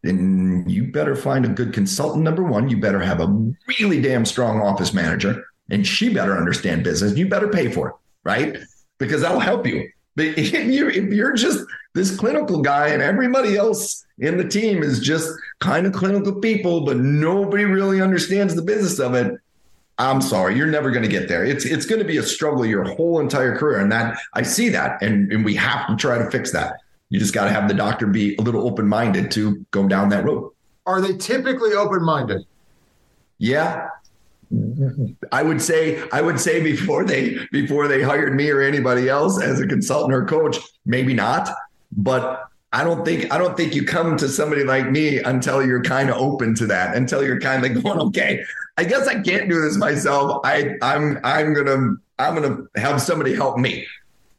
then 0.03 0.63
you 0.67 0.91
better 0.91 1.15
find 1.15 1.45
a 1.45 1.49
good 1.49 1.73
consultant. 1.73 2.23
Number 2.23 2.43
one, 2.43 2.69
you 2.69 2.77
better 2.77 3.01
have 3.01 3.19
a 3.19 3.53
really 3.79 4.01
damn 4.01 4.25
strong 4.25 4.61
office 4.61 4.93
manager, 4.93 5.45
and 5.69 5.85
she 5.85 6.13
better 6.13 6.37
understand 6.37 6.83
business. 6.83 7.17
You 7.17 7.27
better 7.27 7.49
pay 7.49 7.69
for 7.69 7.89
it, 7.89 7.95
right? 8.23 8.57
Because 8.97 9.21
that'll 9.21 9.39
help 9.39 9.67
you. 9.67 9.89
But 10.15 10.25
if 10.37 10.53
you're, 10.53 10.89
if 10.89 11.11
you're 11.11 11.33
just 11.33 11.65
this 11.93 12.17
clinical 12.17 12.61
guy 12.61 12.89
and 12.89 13.01
everybody 13.01 13.57
else 13.57 14.05
in 14.19 14.37
the 14.37 14.47
team 14.47 14.83
is 14.83 14.99
just 14.99 15.29
kind 15.59 15.85
of 15.85 15.93
clinical 15.93 16.35
people, 16.35 16.85
but 16.85 16.97
nobody 16.97 17.65
really 17.65 18.01
understands 18.01 18.55
the 18.55 18.61
business 18.61 18.99
of 18.99 19.13
it. 19.13 19.33
I'm 19.97 20.21
sorry, 20.21 20.55
you're 20.55 20.67
never 20.67 20.89
going 20.91 21.03
to 21.03 21.09
get 21.09 21.27
there. 21.27 21.45
It's 21.45 21.65
it's 21.65 21.85
going 21.85 21.99
to 21.99 22.07
be 22.07 22.17
a 22.17 22.23
struggle 22.23 22.65
your 22.65 22.83
whole 22.83 23.19
entire 23.19 23.55
career, 23.55 23.79
and 23.79 23.91
that 23.91 24.17
I 24.33 24.41
see 24.41 24.69
that, 24.69 25.01
and 25.01 25.31
and 25.31 25.45
we 25.45 25.55
have 25.55 25.87
to 25.87 25.95
try 25.95 26.17
to 26.17 26.29
fix 26.31 26.51
that. 26.51 26.81
You 27.09 27.19
just 27.19 27.33
got 27.33 27.45
to 27.45 27.51
have 27.51 27.67
the 27.67 27.73
doctor 27.73 28.07
be 28.07 28.35
a 28.37 28.41
little 28.41 28.65
open 28.65 28.87
minded 28.87 29.31
to 29.31 29.65
go 29.71 29.87
down 29.87 30.09
that 30.09 30.23
road. 30.23 30.51
Are 30.85 31.01
they 31.01 31.17
typically 31.17 31.73
open 31.73 32.03
minded? 32.03 32.45
Yeah, 33.37 33.89
I 35.31 35.43
would 35.43 35.61
say 35.61 36.01
I 36.11 36.21
would 36.21 36.39
say 36.39 36.61
before 36.61 37.05
they 37.05 37.37
before 37.51 37.87
they 37.87 38.01
hired 38.01 38.35
me 38.35 38.49
or 38.49 38.61
anybody 38.61 39.07
else 39.07 39.41
as 39.41 39.59
a 39.59 39.67
consultant 39.67 40.13
or 40.13 40.25
coach, 40.25 40.57
maybe 40.85 41.13
not. 41.13 41.49
But 41.91 42.50
I 42.73 42.83
don't 42.83 43.03
think 43.03 43.31
I 43.33 43.37
don't 43.37 43.57
think 43.57 43.75
you 43.75 43.85
come 43.85 44.15
to 44.17 44.29
somebody 44.29 44.63
like 44.63 44.89
me 44.89 45.19
until 45.19 45.65
you're 45.65 45.83
kind 45.83 46.09
of 46.09 46.15
open 46.15 46.55
to 46.55 46.65
that, 46.67 46.95
until 46.95 47.23
you're 47.23 47.39
kind 47.39 47.63
of 47.65 47.71
like 47.71 47.83
going, 47.83 47.99
okay, 47.99 48.43
I 48.77 48.85
guess 48.85 49.07
I 49.07 49.21
can't 49.21 49.49
do 49.49 49.61
this 49.61 49.77
myself. 49.77 50.41
I 50.45 50.75
I'm 50.81 51.19
I'm 51.23 51.53
gonna 51.53 51.95
I'm 52.17 52.35
gonna 52.35 52.63
have 52.75 53.01
somebody 53.01 53.35
help 53.35 53.57
me. 53.57 53.85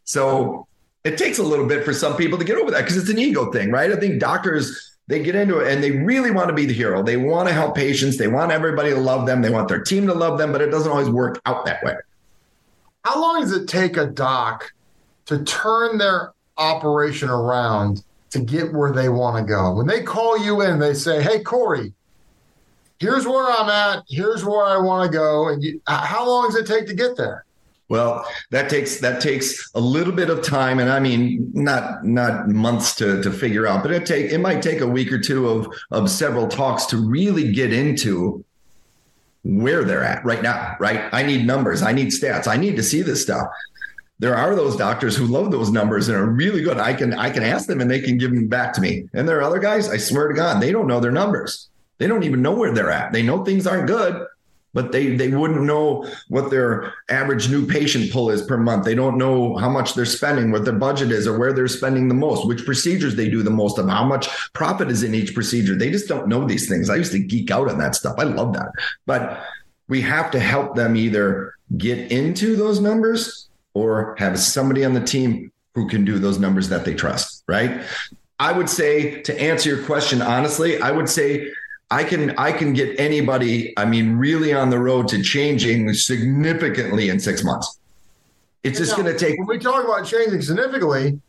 So 0.04 0.66
it 1.04 1.18
takes 1.18 1.38
a 1.38 1.42
little 1.42 1.66
bit 1.66 1.84
for 1.84 1.92
some 1.92 2.16
people 2.16 2.38
to 2.38 2.44
get 2.44 2.56
over 2.56 2.70
that 2.70 2.80
because 2.80 2.96
it's 2.96 3.10
an 3.10 3.18
ego 3.18 3.50
thing, 3.52 3.70
right? 3.70 3.90
I 3.92 3.96
think 3.96 4.20
doctors 4.20 4.96
they 5.08 5.22
get 5.22 5.34
into 5.34 5.58
it 5.58 5.70
and 5.70 5.82
they 5.82 5.90
really 5.90 6.30
want 6.30 6.48
to 6.48 6.54
be 6.54 6.64
the 6.64 6.72
hero. 6.72 7.02
They 7.02 7.16
want 7.16 7.48
to 7.48 7.54
help 7.54 7.74
patients. 7.74 8.16
They 8.16 8.28
want 8.28 8.52
everybody 8.52 8.90
to 8.90 9.00
love 9.00 9.26
them. 9.26 9.42
They 9.42 9.50
want 9.50 9.68
their 9.68 9.82
team 9.82 10.06
to 10.06 10.14
love 10.14 10.38
them, 10.38 10.52
but 10.52 10.62
it 10.62 10.70
doesn't 10.70 10.90
always 10.90 11.10
work 11.10 11.40
out 11.44 11.66
that 11.66 11.82
way. 11.82 11.94
How 13.04 13.20
long 13.20 13.40
does 13.40 13.52
it 13.52 13.68
take 13.68 13.96
a 13.96 14.06
doc 14.06 14.72
to 15.26 15.42
turn 15.44 15.98
their 15.98 16.32
operation 16.56 17.28
around 17.28 18.04
to 18.32 18.40
get 18.40 18.72
where 18.72 18.92
they 18.92 19.08
want 19.08 19.36
to 19.36 19.44
go. 19.44 19.74
When 19.74 19.86
they 19.86 20.02
call 20.02 20.38
you 20.38 20.62
in, 20.62 20.78
they 20.78 20.94
say, 20.94 21.22
"Hey, 21.22 21.40
Kory, 21.40 21.92
here's 22.98 23.26
where 23.26 23.44
I'm 23.44 23.68
at. 23.68 24.04
Here's 24.08 24.44
where 24.44 24.64
I 24.64 24.78
want 24.78 25.10
to 25.10 25.16
go." 25.16 25.48
And 25.48 25.62
you, 25.62 25.80
how 25.86 26.26
long 26.26 26.48
does 26.48 26.56
it 26.56 26.66
take 26.66 26.86
to 26.86 26.94
get 26.94 27.16
there? 27.16 27.44
Well, 27.88 28.26
that 28.50 28.70
takes 28.70 29.00
that 29.00 29.20
takes 29.20 29.70
a 29.74 29.80
little 29.80 30.14
bit 30.14 30.30
of 30.30 30.42
time, 30.42 30.78
and 30.78 30.90
I 30.90 30.98
mean 30.98 31.50
not 31.52 32.06
not 32.06 32.48
months 32.48 32.94
to 32.96 33.22
to 33.22 33.30
figure 33.30 33.66
out, 33.66 33.82
but 33.82 33.92
it 33.92 34.06
take 34.06 34.32
it 34.32 34.38
might 34.38 34.62
take 34.62 34.80
a 34.80 34.86
week 34.86 35.12
or 35.12 35.18
two 35.18 35.46
of 35.48 35.68
of 35.90 36.10
several 36.10 36.48
talks 36.48 36.86
to 36.86 36.96
really 36.96 37.52
get 37.52 37.70
into 37.70 38.42
where 39.44 39.84
they're 39.84 40.04
at 40.04 40.24
right 40.24 40.42
now. 40.42 40.74
Right? 40.80 41.02
I 41.12 41.22
need 41.22 41.46
numbers. 41.46 41.82
I 41.82 41.92
need 41.92 42.08
stats. 42.08 42.46
I 42.46 42.56
need 42.56 42.76
to 42.76 42.82
see 42.82 43.02
this 43.02 43.20
stuff 43.20 43.48
there 44.22 44.36
are 44.36 44.54
those 44.54 44.76
doctors 44.76 45.16
who 45.16 45.26
love 45.26 45.50
those 45.50 45.72
numbers 45.72 46.08
and 46.08 46.16
are 46.16 46.24
really 46.24 46.62
good. 46.62 46.78
I 46.78 46.94
can 46.94 47.12
I 47.12 47.28
can 47.28 47.42
ask 47.42 47.66
them 47.66 47.80
and 47.80 47.90
they 47.90 48.00
can 48.00 48.18
give 48.18 48.30
them 48.30 48.46
back 48.46 48.72
to 48.74 48.80
me. 48.80 49.08
And 49.12 49.28
there 49.28 49.38
are 49.38 49.42
other 49.42 49.58
guys, 49.58 49.90
I 49.90 49.96
swear 49.96 50.28
to 50.28 50.34
God, 50.34 50.62
they 50.62 50.70
don't 50.70 50.86
know 50.86 51.00
their 51.00 51.10
numbers. 51.10 51.68
They 51.98 52.06
don't 52.06 52.22
even 52.22 52.40
know 52.40 52.52
where 52.52 52.72
they're 52.72 52.88
at. 52.88 53.12
They 53.12 53.24
know 53.24 53.44
things 53.44 53.66
aren't 53.66 53.88
good, 53.88 54.24
but 54.74 54.92
they 54.92 55.16
they 55.16 55.26
wouldn't 55.26 55.62
know 55.62 56.08
what 56.28 56.50
their 56.52 56.94
average 57.10 57.50
new 57.50 57.66
patient 57.66 58.12
pull 58.12 58.30
is 58.30 58.42
per 58.42 58.56
month. 58.56 58.84
They 58.84 58.94
don't 58.94 59.18
know 59.18 59.56
how 59.56 59.68
much 59.68 59.94
they're 59.94 60.04
spending, 60.04 60.52
what 60.52 60.64
their 60.64 60.78
budget 60.78 61.10
is, 61.10 61.26
or 61.26 61.36
where 61.36 61.52
they're 61.52 61.66
spending 61.66 62.06
the 62.06 62.14
most, 62.14 62.46
which 62.46 62.64
procedures 62.64 63.16
they 63.16 63.28
do 63.28 63.42
the 63.42 63.50
most 63.50 63.76
of, 63.76 63.88
how 63.88 64.04
much 64.04 64.28
profit 64.52 64.88
is 64.88 65.02
in 65.02 65.16
each 65.16 65.34
procedure. 65.34 65.74
They 65.74 65.90
just 65.90 66.06
don't 66.06 66.28
know 66.28 66.46
these 66.46 66.68
things. 66.68 66.90
I 66.90 66.94
used 66.94 67.10
to 67.10 67.18
geek 67.18 67.50
out 67.50 67.68
on 67.68 67.78
that 67.78 67.96
stuff. 67.96 68.14
I 68.20 68.22
love 68.22 68.52
that. 68.52 68.68
But 69.04 69.42
we 69.88 70.00
have 70.02 70.30
to 70.30 70.38
help 70.38 70.76
them 70.76 70.94
either 70.94 71.56
get 71.76 72.12
into 72.12 72.54
those 72.54 72.78
numbers 72.78 73.48
or 73.74 74.14
have 74.18 74.38
somebody 74.38 74.84
on 74.84 74.92
the 74.92 75.00
team 75.00 75.50
who 75.74 75.88
can 75.88 76.04
do 76.04 76.18
those 76.18 76.38
numbers 76.38 76.68
that 76.68 76.84
they 76.84 76.94
trust, 76.94 77.44
right? 77.48 77.82
I 78.38 78.52
would 78.52 78.68
say 78.68 79.22
to 79.22 79.40
answer 79.40 79.70
your 79.70 79.84
question 79.84 80.20
honestly, 80.20 80.80
I 80.80 80.90
would 80.90 81.08
say 81.08 81.50
I 81.90 82.04
can 82.04 82.30
I 82.38 82.52
can 82.52 82.72
get 82.72 82.98
anybody, 82.98 83.72
I 83.76 83.84
mean, 83.84 84.16
really 84.16 84.52
on 84.52 84.70
the 84.70 84.78
road 84.78 85.08
to 85.08 85.22
changing 85.22 85.92
significantly 85.92 87.10
in 87.10 87.20
six 87.20 87.44
months. 87.44 87.78
It's 88.62 88.78
just 88.78 88.96
going 88.96 89.12
to 89.12 89.18
take. 89.18 89.38
When 89.38 89.46
we 89.46 89.58
talk 89.58 89.84
about 89.84 90.06
changing 90.06 90.40
significantly, 90.40 91.20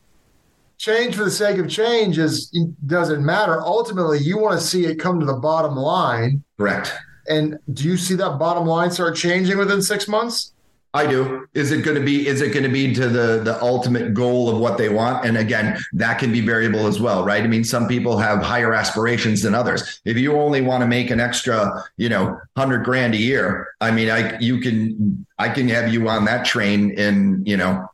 change 0.77 1.15
for 1.15 1.25
the 1.25 1.31
sake 1.31 1.57
of 1.57 1.69
change 1.69 2.17
is 2.17 2.49
doesn't 2.87 3.25
matter. 3.25 3.61
Ultimately, 3.61 4.19
you 4.19 4.37
want 4.37 4.59
to 4.59 4.65
see 4.65 4.85
it 4.85 4.95
come 4.95 5.19
to 5.19 5.25
the 5.25 5.33
bottom 5.33 5.75
line. 5.75 6.43
Correct. 6.57 6.93
And 7.27 7.59
do 7.73 7.83
you 7.83 7.97
see 7.97 8.15
that 8.15 8.37
bottom 8.39 8.65
line 8.65 8.91
start 8.91 9.15
changing 9.15 9.57
within 9.57 9.81
six 9.81 10.07
months? 10.07 10.52
I 10.95 11.07
do. 11.07 11.47
Is 11.55 11.71
it 11.71 11.83
going 11.83 11.97
to 11.97 12.03
be? 12.03 12.27
Is 12.27 12.41
it 12.41 12.53
going 12.53 12.63
to 12.63 12.69
be 12.69 12.93
to 12.93 13.07
the 13.07 13.41
the 13.43 13.59
ultimate 13.63 14.13
goal 14.13 14.47
of 14.47 14.59
what 14.59 14.77
they 14.77 14.89
want? 14.89 15.25
And 15.25 15.37
again, 15.37 15.79
that 15.93 16.19
can 16.19 16.31
be 16.31 16.39
variable 16.39 16.85
as 16.85 16.99
well, 16.99 17.25
right? 17.25 17.43
I 17.43 17.47
mean, 17.47 17.63
some 17.63 17.87
people 17.87 18.19
have 18.19 18.43
higher 18.43 18.75
aspirations 18.75 19.41
than 19.41 19.55
others. 19.55 20.01
If 20.05 20.17
you 20.17 20.33
only 20.33 20.61
want 20.61 20.81
to 20.81 20.87
make 20.87 21.09
an 21.09 21.19
extra, 21.19 21.83
you 21.97 22.09
know, 22.09 22.39
hundred 22.55 22.83
grand 22.83 23.15
a 23.15 23.17
year, 23.17 23.69
I 23.81 23.89
mean, 23.89 24.11
I 24.11 24.37
you 24.37 24.59
can 24.59 25.25
I 25.39 25.49
can 25.49 25.67
have 25.69 25.91
you 25.91 26.07
on 26.09 26.25
that 26.25 26.45
train 26.45 26.91
in 26.91 27.43
you 27.43 27.57
know 27.57 27.89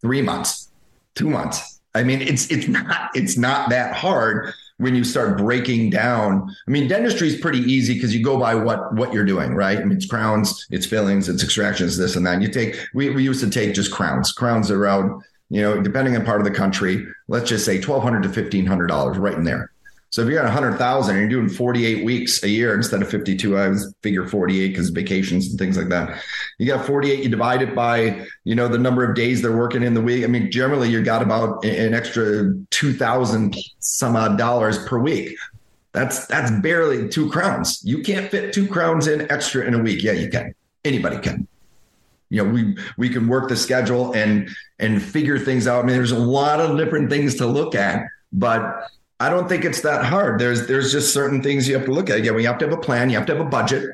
three 0.00 0.22
months, 0.22 0.68
two 1.14 1.30
months. 1.30 1.80
I 1.94 2.02
mean, 2.02 2.20
it's 2.22 2.50
it's 2.50 2.66
not 2.66 3.10
it's 3.14 3.38
not 3.38 3.70
that 3.70 3.94
hard 3.94 4.52
when 4.78 4.94
you 4.94 5.04
start 5.04 5.38
breaking 5.38 5.88
down 5.88 6.48
i 6.68 6.70
mean 6.70 6.86
dentistry 6.86 7.28
is 7.28 7.40
pretty 7.40 7.60
easy 7.60 7.94
because 7.94 8.14
you 8.14 8.22
go 8.22 8.38
by 8.38 8.54
what 8.54 8.94
what 8.94 9.12
you're 9.12 9.24
doing 9.24 9.54
right? 9.54 9.78
I 9.78 9.84
mean 9.84 9.96
it's 9.96 10.06
crowns 10.06 10.66
it's 10.70 10.86
fillings 10.86 11.28
it's 11.28 11.42
extractions 11.42 11.96
this 11.96 12.16
and 12.16 12.26
that. 12.26 12.34
And 12.34 12.42
you 12.42 12.48
take 12.48 12.76
we, 12.94 13.10
we 13.10 13.22
used 13.22 13.40
to 13.40 13.50
take 13.50 13.74
just 13.74 13.92
crowns. 13.92 14.32
Crowns 14.32 14.70
are 14.70 14.82
around 14.82 15.22
you 15.48 15.62
know 15.62 15.80
depending 15.80 16.16
on 16.16 16.24
part 16.24 16.40
of 16.40 16.44
the 16.44 16.50
country 16.50 17.06
let's 17.28 17.48
just 17.48 17.64
say 17.64 17.76
1200 17.76 18.22
to 18.22 18.28
1500 18.28 18.86
dollars 18.86 19.16
right 19.16 19.34
in 19.34 19.44
there 19.44 19.70
so 20.10 20.22
if 20.22 20.28
you're 20.28 20.38
at 20.38 20.44
100,000 20.44 21.16
and 21.16 21.30
you're 21.30 21.40
doing 21.40 21.54
48 21.54 22.04
weeks 22.04 22.42
a 22.42 22.48
year 22.48 22.74
instead 22.74 23.02
of 23.02 23.08
52, 23.08 23.56
I 23.56 23.68
was 23.68 23.94
figure 24.02 24.26
48 24.26 24.68
because 24.68 24.90
vacations 24.90 25.48
and 25.48 25.58
things 25.58 25.76
like 25.76 25.88
that. 25.88 26.22
You 26.58 26.66
got 26.66 26.86
48, 26.86 27.22
you 27.22 27.28
divide 27.28 27.62
it 27.62 27.74
by, 27.74 28.26
you 28.44 28.54
know, 28.54 28.68
the 28.68 28.78
number 28.78 29.04
of 29.04 29.14
days 29.14 29.42
they're 29.42 29.56
working 29.56 29.82
in 29.82 29.94
the 29.94 30.00
week. 30.00 30.24
I 30.24 30.28
mean, 30.28 30.50
generally 30.50 30.88
you 30.88 31.02
got 31.02 31.22
about 31.22 31.64
an 31.64 31.92
extra 31.92 32.54
2000 32.70 33.56
some 33.80 34.16
odd 34.16 34.38
dollars 34.38 34.78
per 34.86 34.98
week. 34.98 35.36
That's 35.92 36.26
that's 36.26 36.50
barely 36.60 37.08
two 37.08 37.30
crowns. 37.30 37.80
You 37.82 38.02
can't 38.02 38.30
fit 38.30 38.52
two 38.52 38.68
crowns 38.68 39.08
in 39.08 39.30
extra 39.30 39.66
in 39.66 39.74
a 39.74 39.78
week. 39.78 40.02
Yeah, 40.02 40.12
you 40.12 40.28
can. 40.28 40.54
Anybody 40.84 41.18
can. 41.18 41.48
You 42.28 42.44
know, 42.44 42.50
we 42.52 42.76
we 42.98 43.08
can 43.08 43.28
work 43.28 43.48
the 43.48 43.56
schedule 43.56 44.12
and 44.12 44.48
and 44.78 45.02
figure 45.02 45.38
things 45.38 45.66
out. 45.66 45.82
I 45.82 45.86
mean, 45.86 45.96
there's 45.96 46.12
a 46.12 46.18
lot 46.18 46.60
of 46.60 46.76
different 46.76 47.08
things 47.08 47.36
to 47.36 47.46
look 47.46 47.74
at, 47.74 48.04
but 48.32 48.90
I 49.18 49.30
don't 49.30 49.48
think 49.48 49.64
it's 49.64 49.80
that 49.80 50.04
hard. 50.04 50.38
There's 50.38 50.66
there's 50.66 50.92
just 50.92 51.14
certain 51.14 51.42
things 51.42 51.66
you 51.66 51.74
have 51.74 51.86
to 51.86 51.92
look 51.92 52.10
at. 52.10 52.18
Again, 52.18 52.34
we 52.34 52.44
have 52.44 52.58
to 52.58 52.66
have 52.66 52.74
a 52.74 52.80
plan. 52.80 53.10
You 53.10 53.16
have 53.16 53.26
to 53.26 53.36
have 53.36 53.44
a 53.44 53.48
budget. 53.48 53.88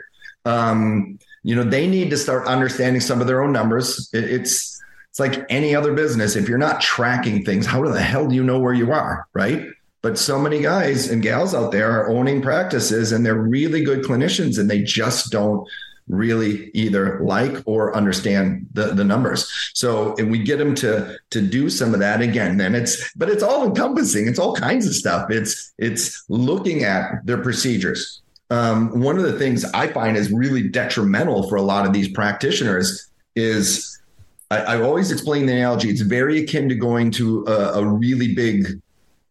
Um, 0.44 1.18
you 1.44 1.54
know, 1.54 1.64
they 1.64 1.86
need 1.86 2.10
to 2.10 2.16
start 2.16 2.46
understanding 2.46 3.00
some 3.00 3.20
of 3.20 3.26
their 3.26 3.42
own 3.42 3.52
numbers. 3.52 4.10
It, 4.12 4.24
it's 4.24 4.82
it's 5.10 5.20
like 5.20 5.44
any 5.48 5.74
other 5.74 5.92
business. 5.92 6.36
If 6.36 6.48
you're 6.48 6.58
not 6.58 6.80
tracking 6.80 7.44
things, 7.44 7.66
how 7.66 7.86
the 7.86 8.00
hell 8.00 8.26
do 8.26 8.34
you 8.34 8.42
know 8.42 8.58
where 8.58 8.72
you 8.72 8.92
are, 8.92 9.26
right? 9.34 9.66
But 10.00 10.18
so 10.18 10.38
many 10.38 10.60
guys 10.60 11.08
and 11.08 11.22
gals 11.22 11.54
out 11.54 11.70
there 11.70 11.90
are 11.92 12.10
owning 12.10 12.42
practices 12.42 13.12
and 13.12 13.24
they're 13.24 13.34
really 13.34 13.84
good 13.84 14.02
clinicians 14.02 14.58
and 14.58 14.68
they 14.68 14.82
just 14.82 15.30
don't 15.30 15.68
really 16.08 16.70
either 16.74 17.20
like 17.20 17.56
or 17.64 17.94
understand 17.96 18.66
the, 18.72 18.86
the 18.86 19.04
numbers. 19.04 19.50
So 19.74 20.14
and 20.16 20.30
we 20.30 20.38
get 20.38 20.58
them 20.58 20.74
to 20.76 21.16
to 21.30 21.40
do 21.40 21.70
some 21.70 21.94
of 21.94 22.00
that 22.00 22.20
again. 22.20 22.56
Then 22.56 22.74
it's 22.74 23.12
but 23.14 23.28
it's 23.28 23.42
all 23.42 23.64
encompassing. 23.64 24.26
It's 24.26 24.38
all 24.38 24.54
kinds 24.54 24.86
of 24.86 24.94
stuff. 24.94 25.30
It's 25.30 25.72
it's 25.78 26.24
looking 26.28 26.84
at 26.84 27.24
their 27.24 27.38
procedures. 27.38 28.20
Um, 28.50 29.00
one 29.00 29.16
of 29.16 29.24
the 29.24 29.38
things 29.38 29.64
I 29.72 29.86
find 29.86 30.16
is 30.16 30.30
really 30.30 30.68
detrimental 30.68 31.48
for 31.48 31.56
a 31.56 31.62
lot 31.62 31.86
of 31.86 31.92
these 31.94 32.08
practitioners 32.08 33.08
is 33.34 33.98
I, 34.50 34.58
I 34.58 34.82
always 34.82 35.10
explain 35.10 35.46
the 35.46 35.54
analogy. 35.54 35.88
It's 35.88 36.02
very 36.02 36.42
akin 36.42 36.68
to 36.68 36.74
going 36.74 37.10
to 37.12 37.46
a, 37.46 37.80
a 37.80 37.84
really 37.86 38.34
big 38.34 38.80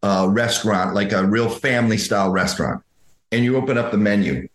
uh, 0.02 0.28
restaurant, 0.32 0.96
like 0.96 1.12
a 1.12 1.24
real 1.24 1.50
family 1.50 2.00
style 2.00 2.32
restaurant, 2.32 2.84
and 3.32 3.44
you 3.44 3.58
open 3.58 3.78
up 3.78 3.92
the 3.92 3.98
menu 3.98 4.48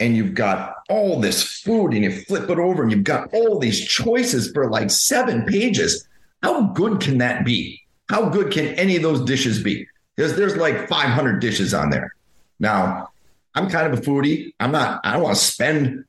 and 0.00 0.16
you've 0.16 0.34
got 0.34 0.76
all 0.88 1.20
this 1.20 1.60
food 1.60 1.92
and 1.92 2.02
you 2.02 2.10
flip 2.10 2.48
it 2.48 2.58
over 2.58 2.82
and 2.82 2.90
you've 2.90 3.04
got 3.04 3.32
all 3.34 3.58
these 3.58 3.86
choices 3.86 4.50
for 4.52 4.70
like 4.70 4.90
seven 4.90 5.44
pages. 5.44 6.08
How 6.42 6.62
good 6.62 7.00
can 7.00 7.18
that 7.18 7.44
be? 7.44 7.80
How 8.08 8.30
good 8.30 8.50
can 8.50 8.68
any 8.74 8.96
of 8.96 9.02
those 9.02 9.22
dishes 9.24 9.62
be? 9.62 9.86
Because 10.16 10.36
there's 10.36 10.56
like 10.56 10.88
500 10.88 11.38
dishes 11.40 11.74
on 11.74 11.90
there. 11.90 12.14
Now, 12.58 13.10
I'm 13.54 13.68
kind 13.68 13.92
of 13.92 13.98
a 13.98 14.02
foodie. 14.02 14.54
I'm 14.58 14.72
not, 14.72 15.00
I 15.04 15.12
don't 15.12 15.22
want 15.22 15.36
to 15.36 15.44
spend 15.44 16.04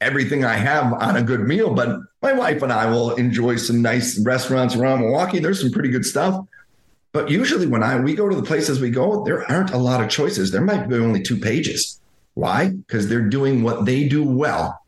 everything 0.00 0.44
I 0.44 0.54
have 0.54 0.92
on 0.92 1.16
a 1.16 1.22
good 1.22 1.40
meal, 1.40 1.72
but 1.74 2.00
my 2.20 2.32
wife 2.32 2.62
and 2.62 2.72
I 2.72 2.86
will 2.86 3.14
enjoy 3.14 3.56
some 3.56 3.82
nice 3.82 4.18
restaurants 4.18 4.74
around 4.74 5.00
Milwaukee. 5.00 5.38
There's 5.38 5.60
some 5.60 5.70
pretty 5.70 5.90
good 5.90 6.04
stuff. 6.04 6.44
But 7.12 7.30
usually 7.30 7.66
when 7.66 7.82
I 7.82 8.00
we 8.00 8.14
go 8.14 8.28
to 8.28 8.34
the 8.34 8.42
places 8.42 8.80
we 8.80 8.90
go, 8.90 9.22
there 9.24 9.48
aren't 9.50 9.70
a 9.70 9.78
lot 9.78 10.02
of 10.02 10.08
choices. 10.08 10.50
There 10.50 10.62
might 10.62 10.88
be 10.88 10.96
only 10.96 11.22
two 11.22 11.36
pages. 11.36 12.00
Why? 12.34 12.70
Because 12.70 13.08
they're 13.08 13.28
doing 13.28 13.62
what 13.62 13.84
they 13.84 14.08
do 14.08 14.24
well, 14.24 14.80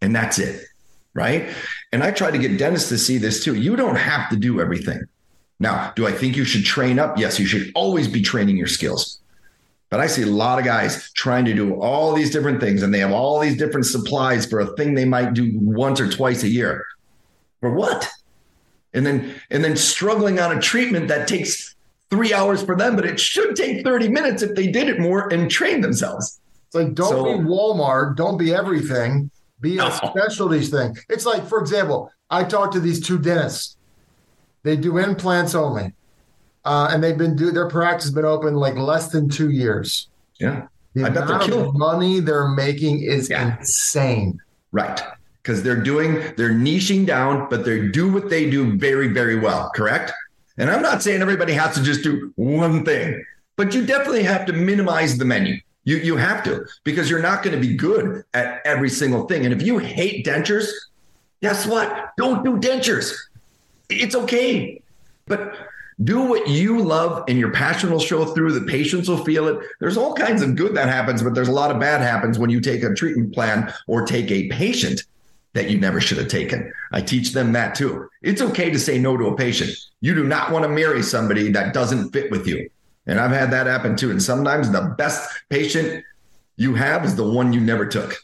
and 0.00 0.14
that's 0.14 0.38
it. 0.38 0.66
Right. 1.12 1.48
And 1.92 2.04
I 2.04 2.12
try 2.12 2.30
to 2.30 2.38
get 2.38 2.56
dentists 2.56 2.88
to 2.90 2.98
see 2.98 3.18
this 3.18 3.42
too. 3.42 3.56
You 3.56 3.74
don't 3.74 3.96
have 3.96 4.30
to 4.30 4.36
do 4.36 4.60
everything. 4.60 5.02
Now, 5.58 5.92
do 5.96 6.06
I 6.06 6.12
think 6.12 6.36
you 6.36 6.44
should 6.44 6.64
train 6.64 7.00
up? 7.00 7.18
Yes, 7.18 7.38
you 7.38 7.46
should 7.46 7.72
always 7.74 8.06
be 8.06 8.22
training 8.22 8.56
your 8.56 8.68
skills. 8.68 9.20
But 9.90 9.98
I 9.98 10.06
see 10.06 10.22
a 10.22 10.26
lot 10.26 10.60
of 10.60 10.64
guys 10.64 11.10
trying 11.12 11.44
to 11.46 11.52
do 11.52 11.74
all 11.74 12.14
these 12.14 12.30
different 12.30 12.60
things 12.60 12.82
and 12.82 12.94
they 12.94 13.00
have 13.00 13.10
all 13.10 13.40
these 13.40 13.56
different 13.56 13.86
supplies 13.86 14.46
for 14.46 14.60
a 14.60 14.76
thing 14.76 14.94
they 14.94 15.04
might 15.04 15.34
do 15.34 15.50
once 15.58 16.00
or 16.00 16.08
twice 16.08 16.44
a 16.44 16.48
year. 16.48 16.86
For 17.60 17.74
what? 17.74 18.08
And 18.94 19.04
then 19.04 19.34
and 19.50 19.64
then 19.64 19.76
struggling 19.76 20.38
on 20.38 20.56
a 20.56 20.60
treatment 20.60 21.08
that 21.08 21.26
takes 21.26 21.74
3 22.10 22.32
hours 22.32 22.62
for 22.62 22.76
them, 22.76 22.96
but 22.96 23.04
it 23.04 23.20
should 23.20 23.56
take 23.56 23.84
30 23.84 24.08
minutes 24.08 24.42
if 24.42 24.54
they 24.54 24.68
did 24.68 24.88
it 24.88 25.00
more 25.00 25.32
and 25.32 25.50
trained 25.50 25.84
themselves. 25.84 26.39
It's 26.70 26.76
like 26.76 26.94
don't 26.94 27.08
so, 27.08 27.24
be 27.24 27.44
Walmart, 27.44 28.14
don't 28.14 28.38
be 28.38 28.54
everything, 28.54 29.28
be 29.60 29.78
a 29.78 29.88
no. 29.88 29.90
specialties 29.90 30.68
thing. 30.68 30.96
It's 31.08 31.26
like, 31.26 31.44
for 31.48 31.58
example, 31.58 32.12
I 32.30 32.44
talked 32.44 32.74
to 32.74 32.80
these 32.80 33.04
two 33.04 33.18
dentists. 33.18 33.76
They 34.62 34.76
do 34.76 34.98
implants 34.98 35.56
only, 35.56 35.92
uh, 36.64 36.90
and 36.92 37.02
they've 37.02 37.18
been 37.18 37.34
do 37.34 37.50
their 37.50 37.68
practice 37.68 38.04
has 38.04 38.14
been 38.14 38.24
open 38.24 38.54
like 38.54 38.76
less 38.76 39.08
than 39.08 39.28
two 39.28 39.50
years. 39.50 40.10
Yeah, 40.38 40.68
the 40.94 41.06
I 41.06 41.08
amount 41.08 41.50
of 41.50 41.74
money 41.74 42.20
they're 42.20 42.50
making 42.50 43.02
is 43.02 43.28
yeah. 43.28 43.58
insane. 43.58 44.38
Right, 44.70 45.02
because 45.42 45.64
they're 45.64 45.82
doing 45.82 46.22
they're 46.36 46.54
niching 46.54 47.04
down, 47.04 47.48
but 47.50 47.64
they 47.64 47.88
do 47.88 48.12
what 48.12 48.30
they 48.30 48.48
do 48.48 48.76
very 48.76 49.08
very 49.08 49.40
well. 49.40 49.72
Correct. 49.74 50.12
And 50.56 50.70
I'm 50.70 50.82
not 50.82 51.02
saying 51.02 51.20
everybody 51.20 51.54
has 51.54 51.74
to 51.74 51.82
just 51.82 52.04
do 52.04 52.32
one 52.36 52.84
thing, 52.84 53.24
but 53.56 53.74
you 53.74 53.84
definitely 53.84 54.22
have 54.22 54.46
to 54.46 54.52
minimize 54.52 55.18
the 55.18 55.24
menu. 55.24 55.58
You 55.84 55.96
you 55.96 56.16
have 56.16 56.42
to 56.44 56.66
because 56.84 57.08
you're 57.08 57.22
not 57.22 57.42
going 57.42 57.58
to 57.58 57.66
be 57.66 57.74
good 57.74 58.24
at 58.34 58.60
every 58.64 58.90
single 58.90 59.26
thing. 59.26 59.44
And 59.44 59.54
if 59.54 59.62
you 59.62 59.78
hate 59.78 60.26
dentures, 60.26 60.68
guess 61.40 61.66
what? 61.66 62.10
Don't 62.16 62.44
do 62.44 62.58
dentures. 62.58 63.14
It's 63.88 64.14
okay. 64.14 64.82
But 65.26 65.54
do 66.02 66.22
what 66.22 66.48
you 66.48 66.80
love 66.82 67.24
and 67.28 67.38
your 67.38 67.50
passion 67.50 67.90
will 67.90 68.00
show 68.00 68.24
through. 68.24 68.52
The 68.52 68.66
patients 68.66 69.08
will 69.08 69.22
feel 69.24 69.48
it. 69.48 69.58
There's 69.80 69.96
all 69.96 70.14
kinds 70.14 70.42
of 70.42 70.56
good 70.56 70.74
that 70.74 70.88
happens, 70.88 71.22
but 71.22 71.34
there's 71.34 71.48
a 71.48 71.52
lot 71.52 71.70
of 71.70 71.78
bad 71.78 72.00
happens 72.00 72.38
when 72.38 72.50
you 72.50 72.60
take 72.60 72.82
a 72.82 72.94
treatment 72.94 73.34
plan 73.34 73.72
or 73.86 74.06
take 74.06 74.30
a 74.30 74.48
patient 74.48 75.02
that 75.52 75.68
you 75.68 75.78
never 75.78 76.00
should 76.00 76.18
have 76.18 76.28
taken. 76.28 76.72
I 76.92 77.00
teach 77.00 77.32
them 77.32 77.52
that 77.52 77.74
too. 77.74 78.08
It's 78.22 78.40
okay 78.40 78.70
to 78.70 78.78
say 78.78 78.98
no 78.98 79.16
to 79.16 79.26
a 79.26 79.36
patient. 79.36 79.72
You 80.00 80.14
do 80.14 80.24
not 80.24 80.52
want 80.52 80.62
to 80.64 80.68
marry 80.68 81.02
somebody 81.02 81.50
that 81.52 81.74
doesn't 81.74 82.12
fit 82.12 82.30
with 82.30 82.46
you. 82.46 82.70
And 83.06 83.18
I've 83.18 83.30
had 83.30 83.50
that 83.50 83.66
happen 83.66 83.96
too. 83.96 84.10
And 84.10 84.22
sometimes 84.22 84.70
the 84.70 84.94
best 84.96 85.30
patient 85.48 86.04
you 86.56 86.74
have 86.74 87.04
is 87.04 87.16
the 87.16 87.28
one 87.28 87.52
you 87.52 87.60
never 87.60 87.86
took. 87.86 88.16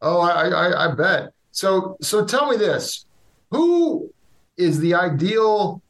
Oh, 0.00 0.20
I, 0.20 0.48
I, 0.48 0.86
I 0.86 0.94
bet. 0.94 1.32
So, 1.52 1.96
so 2.00 2.24
tell 2.24 2.48
me 2.48 2.56
this: 2.56 3.04
Who 3.50 4.12
is 4.56 4.78
the 4.78 4.94
ideal 4.94 5.82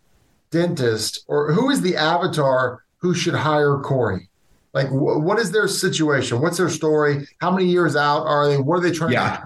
dentist, 0.51 1.25
or 1.29 1.53
who 1.53 1.71
is 1.71 1.81
the 1.81 1.97
avatar 1.97 2.83
who 2.99 3.15
should 3.15 3.35
hire 3.35 3.79
Kory? 3.79 4.29
Like, 4.73 4.89
wh- 4.89 5.21
what 5.23 5.39
is 5.39 5.51
their 5.51 5.69
situation? 5.69 6.41
What's 6.41 6.57
their 6.57 6.69
story? 6.69 7.27
How 7.41 7.51
many 7.51 7.67
years 7.67 7.97
out 7.97 8.25
are 8.25 8.49
they? 8.49 8.59
What 8.59 8.79
are 8.79 8.81
they 8.81 8.93
trying? 8.93 9.13
Yeah. 9.13 9.45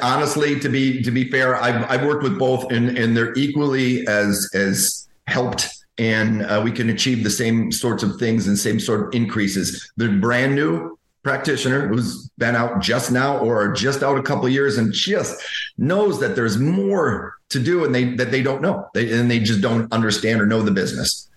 Honestly, 0.00 0.60
to 0.60 0.68
be 0.68 1.02
to 1.02 1.10
be 1.10 1.30
fair, 1.30 1.56
I've 1.56 1.90
I've 1.90 2.06
worked 2.06 2.22
with 2.22 2.38
both, 2.38 2.70
and 2.70 2.96
and 2.98 3.16
they're 3.16 3.34
equally 3.34 4.06
as 4.06 4.50
as 4.54 5.08
helped 5.26 5.68
and 5.98 6.42
uh, 6.42 6.60
we 6.62 6.70
can 6.70 6.90
achieve 6.90 7.24
the 7.24 7.30
same 7.30 7.72
sorts 7.72 8.02
of 8.02 8.18
things 8.18 8.46
and 8.48 8.58
same 8.58 8.78
sort 8.78 9.00
of 9.00 9.14
increases. 9.14 9.90
The 9.96 10.08
brand 10.08 10.54
new 10.54 10.98
practitioner 11.22 11.88
who's 11.88 12.28
been 12.38 12.54
out 12.54 12.80
just 12.80 13.10
now 13.10 13.38
or 13.38 13.72
just 13.72 14.02
out 14.02 14.16
a 14.16 14.22
couple 14.22 14.48
years 14.48 14.78
and 14.78 14.92
just 14.92 15.42
knows 15.76 16.20
that 16.20 16.36
there's 16.36 16.58
more 16.58 17.34
to 17.48 17.58
do 17.58 17.84
and 17.84 17.94
they 17.94 18.14
that 18.14 18.30
they 18.30 18.42
don't 18.42 18.62
know. 18.62 18.88
They, 18.94 19.12
and 19.12 19.30
they 19.30 19.40
just 19.40 19.60
don't 19.60 19.92
understand 19.92 20.40
or 20.40 20.46
know 20.46 20.62
the 20.62 20.70
business. 20.70 21.28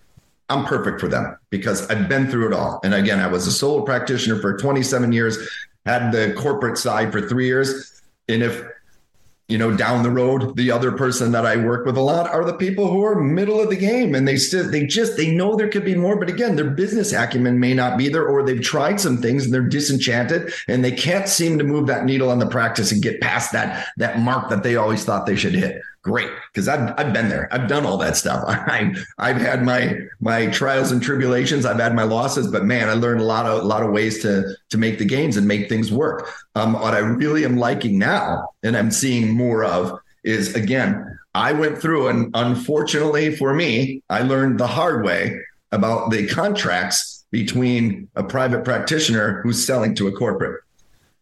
I'm 0.49 0.65
perfect 0.65 0.99
for 0.99 1.07
them 1.07 1.37
because 1.51 1.87
i've 1.89 2.09
been 2.09 2.27
through 2.27 2.47
it 2.47 2.53
all. 2.53 2.79
And 2.83 2.93
again 2.93 3.19
i 3.19 3.27
was 3.27 3.47
a 3.47 3.51
solo 3.51 3.83
practitioner 3.83 4.39
for 4.39 4.57
27 4.57 5.11
years 5.11 5.37
had 5.85 6.11
the 6.11 6.33
corporate 6.37 6.77
side 6.77 7.11
for 7.11 7.21
three 7.27 7.47
years. 7.47 8.01
And 8.27 8.43
if 8.43 8.63
you 9.49 9.57
know, 9.57 9.75
down 9.75 10.03
the 10.03 10.11
road, 10.11 10.55
the 10.55 10.69
other 10.69 10.91
person 10.91 11.31
that 11.31 11.43
I 11.43 11.57
work 11.57 11.83
with 11.83 11.97
a 11.97 12.01
lot 12.01 12.29
are 12.29 12.45
the 12.45 12.53
people 12.53 12.87
who 12.87 13.03
are 13.03 13.19
middle 13.19 13.59
of 13.59 13.69
the 13.69 13.75
game 13.75 14.13
and 14.13 14.27
they 14.27 14.37
still, 14.37 14.69
they 14.69 14.85
just, 14.85 15.17
they 15.17 15.31
know 15.31 15.55
there 15.55 15.69
could 15.69 15.83
be 15.83 15.95
more. 15.95 16.17
But 16.17 16.29
again, 16.29 16.55
their 16.55 16.69
business 16.69 17.11
acumen 17.13 17.59
may 17.59 17.73
not 17.73 17.97
be 17.97 18.09
there 18.09 18.27
or 18.27 18.43
they've 18.43 18.61
tried 18.61 19.01
some 19.01 19.17
things 19.17 19.45
and 19.45 19.53
they're 19.53 19.63
disenchanted 19.63 20.53
and 20.67 20.85
they 20.85 20.91
can't 20.91 21.27
seem 21.27 21.57
to 21.57 21.63
move 21.63 21.87
that 21.87 22.05
needle 22.05 22.29
on 22.29 22.37
the 22.37 22.47
practice 22.47 22.91
and 22.91 23.01
get 23.01 23.21
past 23.21 23.51
that, 23.51 23.87
that 23.97 24.19
mark 24.19 24.49
that 24.51 24.61
they 24.61 24.75
always 24.75 25.03
thought 25.03 25.25
they 25.25 25.35
should 25.35 25.55
hit 25.55 25.81
great 26.01 26.29
because 26.51 26.67
I've 26.67 26.93
I've 26.97 27.13
been 27.13 27.29
there. 27.29 27.47
I've 27.51 27.67
done 27.67 27.85
all 27.85 27.97
that 27.97 28.17
stuff. 28.17 28.43
I 28.47 28.93
I've 29.17 29.37
had 29.37 29.63
my 29.63 29.97
my 30.19 30.47
trials 30.47 30.91
and 30.91 31.01
tribulations. 31.01 31.65
I've 31.65 31.79
had 31.79 31.95
my 31.95 32.03
losses, 32.03 32.47
but 32.47 32.65
man, 32.65 32.89
I 32.89 32.93
learned 32.93 33.21
a 33.21 33.25
lot 33.25 33.45
of 33.45 33.63
a 33.63 33.65
lot 33.65 33.83
of 33.83 33.91
ways 33.91 34.21
to 34.21 34.55
to 34.69 34.77
make 34.77 34.97
the 34.97 35.05
gains 35.05 35.37
and 35.37 35.47
make 35.47 35.69
things 35.69 35.91
work. 35.91 36.29
Um, 36.55 36.73
what 36.73 36.93
I 36.93 36.99
really 36.99 37.45
am 37.45 37.57
liking 37.57 37.97
now, 37.99 38.49
and 38.63 38.75
I'm 38.75 38.91
seeing 38.91 39.35
more 39.35 39.63
of, 39.63 39.99
is 40.23 40.55
again, 40.55 41.19
I 41.33 41.53
went 41.53 41.77
through, 41.77 42.07
and 42.07 42.31
unfortunately 42.33 43.35
for 43.35 43.53
me, 43.53 44.01
I 44.09 44.21
learned 44.21 44.59
the 44.59 44.67
hard 44.67 45.05
way 45.05 45.39
about 45.71 46.09
the 46.09 46.27
contracts 46.27 47.25
between 47.31 48.09
a 48.15 48.23
private 48.23 48.63
practitioner 48.63 49.41
who's 49.43 49.63
selling 49.63 49.93
to 49.95 50.07
a 50.07 50.11
corporate. 50.11 50.63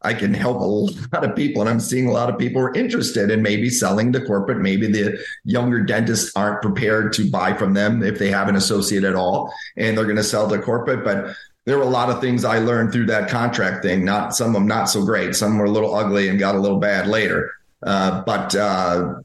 I 0.01 0.13
can 0.13 0.33
help 0.33 0.61
a 0.61 0.63
lot 0.63 1.23
of 1.23 1.35
people. 1.35 1.61
And 1.61 1.69
I'm 1.69 1.79
seeing 1.79 2.07
a 2.07 2.11
lot 2.11 2.29
of 2.29 2.37
people 2.37 2.61
are 2.61 2.73
interested 2.73 3.31
in 3.31 3.41
maybe 3.41 3.69
selling 3.69 4.13
to 4.13 4.21
corporate. 4.21 4.59
Maybe 4.59 4.87
the 4.87 5.19
younger 5.43 5.81
dentists 5.81 6.31
aren't 6.35 6.61
prepared 6.61 7.13
to 7.13 7.29
buy 7.29 7.53
from 7.53 7.73
them 7.73 8.03
if 8.03 8.19
they 8.19 8.29
have 8.29 8.47
an 8.47 8.55
associate 8.55 9.03
at 9.03 9.15
all, 9.15 9.53
and 9.75 9.97
they're 9.97 10.05
going 10.05 10.17
to 10.17 10.23
sell 10.23 10.47
to 10.49 10.59
corporate. 10.59 11.03
But 11.03 11.35
there 11.65 11.77
were 11.77 11.83
a 11.83 11.87
lot 11.87 12.09
of 12.09 12.21
things 12.21 12.45
I 12.45 12.59
learned 12.59 12.93
through 12.93 13.07
that 13.07 13.29
contract 13.29 13.83
thing. 13.83 14.05
Not 14.05 14.35
some 14.35 14.49
of 14.49 14.53
them 14.53 14.67
not 14.67 14.85
so 14.85 15.03
great. 15.03 15.35
Some 15.35 15.57
were 15.57 15.65
a 15.65 15.71
little 15.71 15.95
ugly 15.95 16.29
and 16.29 16.39
got 16.39 16.55
a 16.55 16.59
little 16.59 16.79
bad 16.79 17.07
later. 17.07 17.51
Uh, 17.83 18.23
but 18.23 18.55
uh, 18.55 19.15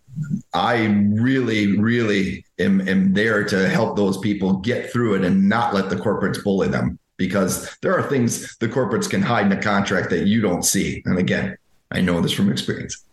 I 0.52 0.86
really, 0.86 1.78
really 1.78 2.44
am, 2.58 2.86
am 2.88 3.14
there 3.14 3.44
to 3.44 3.68
help 3.68 3.96
those 3.96 4.18
people 4.18 4.54
get 4.54 4.90
through 4.90 5.14
it 5.14 5.24
and 5.24 5.48
not 5.48 5.72
let 5.72 5.88
the 5.88 5.96
corporates 5.96 6.42
bully 6.42 6.68
them 6.68 6.98
because 7.16 7.76
there 7.82 7.96
are 7.96 8.08
things 8.08 8.56
the 8.58 8.68
corporates 8.68 9.08
can 9.08 9.22
hide 9.22 9.46
in 9.46 9.52
a 9.52 9.60
contract 9.60 10.10
that 10.10 10.26
you 10.26 10.40
don't 10.40 10.64
see. 10.64 11.02
And 11.04 11.18
again, 11.18 11.56
I 11.90 12.00
know 12.00 12.20
this 12.20 12.32
from 12.32 12.50
experience. 12.50 13.04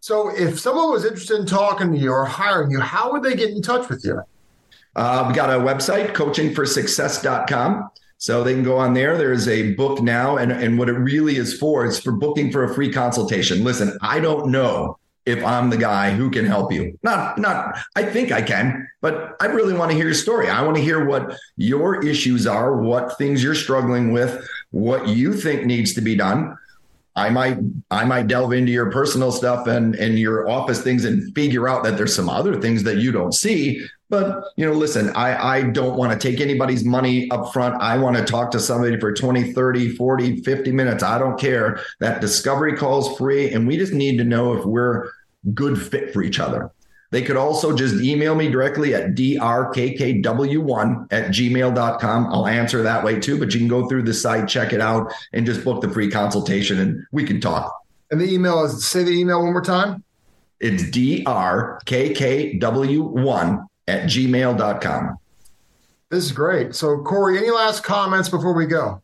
So, 0.00 0.30
if 0.34 0.58
someone 0.58 0.90
was 0.90 1.04
interested 1.04 1.38
in 1.38 1.46
talking 1.46 1.92
to 1.92 1.98
you 1.98 2.10
or 2.10 2.24
hiring 2.24 2.70
you, 2.70 2.80
how 2.80 3.12
would 3.12 3.22
they 3.22 3.34
get 3.34 3.50
in 3.50 3.60
touch 3.60 3.88
with 3.90 4.02
you? 4.04 4.22
Uh, 4.96 5.26
we 5.28 5.34
got 5.34 5.50
a 5.50 5.62
website, 5.62 6.14
coachingforsuccess.com. 6.14 7.90
So 8.16 8.44
they 8.44 8.52
can 8.52 8.62
go 8.62 8.76
on 8.76 8.92
there. 8.92 9.16
There's 9.16 9.48
a 9.48 9.72
book 9.74 10.02
now, 10.02 10.36
and, 10.36 10.52
and 10.52 10.78
what 10.78 10.90
it 10.90 10.92
really 10.92 11.36
is 11.36 11.56
for 11.56 11.86
is 11.86 11.98
for 11.98 12.12
booking 12.12 12.52
for 12.52 12.64
a 12.64 12.74
free 12.74 12.92
consultation. 12.92 13.64
Listen, 13.64 13.96
I 14.02 14.20
don't 14.20 14.50
know 14.50 14.98
if 15.30 15.44
I'm 15.44 15.70
the 15.70 15.76
guy 15.76 16.10
who 16.12 16.30
can 16.30 16.44
help 16.44 16.72
you. 16.72 16.98
Not, 17.02 17.38
not, 17.38 17.78
I 17.96 18.04
think 18.04 18.32
I 18.32 18.42
can, 18.42 18.88
but 19.00 19.36
I 19.40 19.46
really 19.46 19.74
want 19.74 19.90
to 19.90 19.96
hear 19.96 20.06
your 20.06 20.14
story. 20.14 20.48
I 20.48 20.62
want 20.62 20.76
to 20.76 20.82
hear 20.82 21.04
what 21.04 21.36
your 21.56 22.04
issues 22.04 22.46
are, 22.46 22.76
what 22.76 23.16
things 23.18 23.42
you're 23.42 23.54
struggling 23.54 24.12
with, 24.12 24.46
what 24.70 25.08
you 25.08 25.34
think 25.34 25.64
needs 25.64 25.94
to 25.94 26.00
be 26.00 26.16
done. 26.16 26.56
I 27.16 27.28
might 27.28 27.58
I 27.90 28.04
might 28.04 28.28
delve 28.28 28.52
into 28.52 28.70
your 28.70 28.90
personal 28.90 29.32
stuff 29.32 29.66
and 29.66 29.94
and 29.96 30.18
your 30.18 30.48
office 30.48 30.82
things 30.82 31.04
and 31.04 31.34
figure 31.34 31.68
out 31.68 31.82
that 31.84 31.96
there's 31.96 32.14
some 32.14 32.28
other 32.28 32.60
things 32.60 32.84
that 32.84 32.96
you 32.98 33.10
don't 33.10 33.32
see. 33.32 33.84
But 34.08 34.44
you 34.56 34.64
know, 34.64 34.72
listen, 34.72 35.10
I 35.10 35.56
I 35.56 35.62
don't 35.62 35.96
want 35.96 36.12
to 36.12 36.30
take 36.30 36.40
anybody's 36.40 36.84
money 36.84 37.30
up 37.30 37.52
front. 37.52 37.80
I 37.82 37.98
want 37.98 38.16
to 38.16 38.24
talk 38.24 38.52
to 38.52 38.60
somebody 38.60 38.98
for 38.98 39.12
20, 39.12 39.52
30, 39.52 39.96
40, 39.96 40.42
50 40.42 40.72
minutes. 40.72 41.02
I 41.02 41.18
don't 41.18 41.38
care. 41.38 41.80
That 41.98 42.20
discovery 42.20 42.76
call 42.76 43.00
is 43.00 43.18
free 43.18 43.52
and 43.52 43.66
we 43.66 43.76
just 43.76 43.92
need 43.92 44.16
to 44.18 44.24
know 44.24 44.54
if 44.54 44.64
we're 44.64 45.10
good 45.54 45.80
fit 45.80 46.12
for 46.12 46.22
each 46.22 46.38
other. 46.38 46.70
They 47.10 47.22
could 47.22 47.36
also 47.36 47.74
just 47.74 47.96
email 47.96 48.36
me 48.36 48.48
directly 48.48 48.94
at 48.94 49.16
drkkw1 49.16 51.06
at 51.10 51.30
gmail.com. 51.30 52.26
I'll 52.26 52.46
answer 52.46 52.82
that 52.82 53.04
way 53.04 53.18
too, 53.18 53.38
but 53.38 53.52
you 53.52 53.58
can 53.58 53.68
go 53.68 53.88
through 53.88 54.04
the 54.04 54.14
site, 54.14 54.48
check 54.48 54.72
it 54.72 54.80
out, 54.80 55.12
and 55.32 55.44
just 55.44 55.64
book 55.64 55.82
the 55.82 55.90
free 55.90 56.08
consultation 56.08 56.78
and 56.78 57.04
we 57.10 57.24
can 57.24 57.40
talk. 57.40 57.76
And 58.12 58.20
the 58.20 58.32
email 58.32 58.64
is 58.64 58.86
say 58.86 59.02
the 59.02 59.10
email 59.10 59.42
one 59.42 59.52
more 59.52 59.62
time. 59.62 60.04
It's 60.60 60.84
drkkw1 60.84 63.66
at 63.88 64.04
gmail.com. 64.04 65.18
This 66.10 66.24
is 66.24 66.32
great. 66.32 66.74
So, 66.74 67.02
Kory, 67.02 67.38
any 67.38 67.50
last 67.50 67.82
comments 67.82 68.28
before 68.28 68.52
we 68.52 68.66
go? 68.66 69.00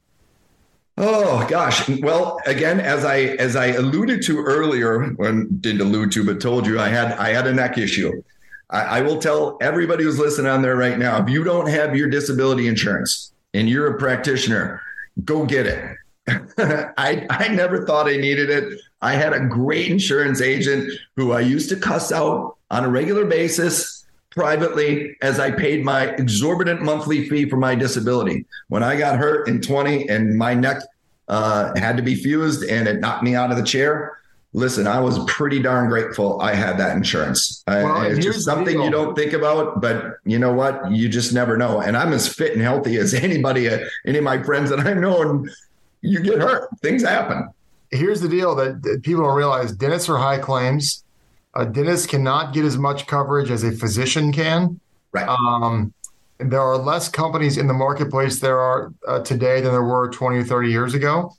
Oh 0.98 1.46
gosh. 1.48 1.88
Well, 2.00 2.40
again, 2.46 2.80
as 2.80 3.04
I 3.04 3.18
as 3.18 3.54
I 3.54 3.66
alluded 3.66 4.22
to 4.22 4.38
earlier, 4.38 5.04
when 5.16 5.59
didn't 5.61 5.82
allude 5.82 6.12
to, 6.12 6.24
but 6.24 6.40
told 6.40 6.66
you 6.66 6.80
I 6.80 6.88
had 6.88 7.12
I 7.12 7.30
had 7.30 7.46
a 7.46 7.52
neck 7.52 7.76
issue. 7.76 8.22
I, 8.70 8.80
I 8.80 9.00
will 9.02 9.18
tell 9.18 9.59
everybody 9.61 10.04
who's 10.04 10.18
listening 10.18 10.50
on 10.50 10.62
there 10.62 10.76
right 10.76 10.98
now, 10.98 11.22
if 11.22 11.28
you 11.28 11.44
don't 11.44 11.68
have 11.68 11.94
your 11.94 12.09
disability 12.09 12.66
insurance 12.66 13.32
and 13.52 13.68
you're 13.68 13.94
a 13.94 13.98
practitioner, 13.98 14.80
go 15.24 15.44
get 15.44 15.66
it. 15.66 15.96
I 16.59 17.26
I 17.28 17.48
never 17.48 17.85
thought 17.85 18.09
I 18.09 18.16
needed 18.16 18.48
it. 18.48 18.80
I 19.02 19.12
had 19.12 19.35
a 19.35 19.40
great 19.40 19.90
insurance 19.90 20.40
agent 20.40 20.90
who 21.14 21.32
I 21.32 21.40
used 21.40 21.68
to 21.68 21.76
cuss 21.76 22.11
out 22.11 22.56
on 22.70 22.85
a 22.85 22.88
regular 22.88 23.26
basis 23.26 23.95
privately 24.37 25.16
as 25.22 25.40
I 25.40 25.51
paid 25.51 25.83
my 25.83 26.09
exorbitant 26.11 26.83
monthly 26.83 27.29
fee 27.29 27.49
for 27.49 27.57
my 27.57 27.75
disability. 27.75 28.44
When 28.68 28.83
I 28.83 28.96
got 28.96 29.18
hurt 29.18 29.49
in 29.49 29.61
20 29.61 30.09
and 30.09 30.37
my 30.37 30.55
neck 30.55 30.83
uh, 31.27 31.72
had 31.77 31.96
to 31.96 32.03
be 32.03 32.14
fused 32.14 32.62
and 32.62 32.87
it 32.87 33.01
knocked 33.01 33.25
me 33.25 33.35
out 33.35 33.51
of 33.51 33.57
the 33.57 33.64
chair, 33.64 34.18
listen, 34.53 34.87
I 34.87 35.01
was 35.01 35.18
pretty 35.25 35.61
darn 35.61 35.88
grateful 35.88 36.40
I 36.40 36.55
had 36.55 36.79
that 36.79 36.94
insurance. 36.96 37.64
Well, 37.66 38.03
it's 38.03 38.25
just 38.25 38.44
something 38.44 38.81
you 38.81 38.90
don't 38.90 39.16
think 39.16 39.33
about, 39.33 39.81
but 39.81 40.18
you 40.25 40.38
know 40.38 40.53
what? 40.53 40.92
You 40.92 41.09
just 41.09 41.33
never 41.33 41.57
know. 41.57 41.81
And 41.81 41.96
I'm 41.96 42.12
as 42.12 42.33
fit 42.33 42.53
and 42.53 42.61
healthy 42.61 42.99
as 42.99 43.14
anybody, 43.29 43.70
uh, 43.70 43.79
any 44.07 44.18
of 44.18 44.25
my 44.25 44.42
friends 44.42 44.68
that 44.68 44.81
I've 44.81 44.99
known. 44.99 45.51
You 46.03 46.20
get 46.20 46.38
hurt, 46.38 46.68
things 46.83 47.03
happen. 47.03 47.49
Here's 47.90 48.20
the 48.20 48.29
deal 48.29 48.55
that, 48.57 48.83
that 48.83 49.03
people 49.03 49.25
don't 49.25 49.35
realize 49.35 49.72
dentists 49.72 50.09
are 50.09 50.18
high 50.18 50.38
claims 50.38 51.05
a 51.57 51.64
dentist 51.64 52.09
cannot 52.09 52.53
get 52.53 52.64
as 52.64 52.77
much 52.77 53.07
coverage 53.07 53.51
as 53.51 53.64
a 53.64 53.73
physician 53.73 54.33
can. 54.33 54.79
Right. 55.12 55.27
Um, 55.27 55.92
there 56.38 56.61
are 56.61 56.77
less 56.77 57.09
companies 57.09 57.57
in 57.57 57.66
the 57.66 57.73
marketplace 57.73 58.40
there 58.40 58.61
are 58.61 58.92
uh, 59.09 59.21
today 59.21 59.61
than 59.62 59.73
there 59.73 59.83
were 59.83 60.11
20 60.11 60.37
or 60.37 60.45
30 60.45 60.71
years 60.71 60.95
ago. 60.95 61.35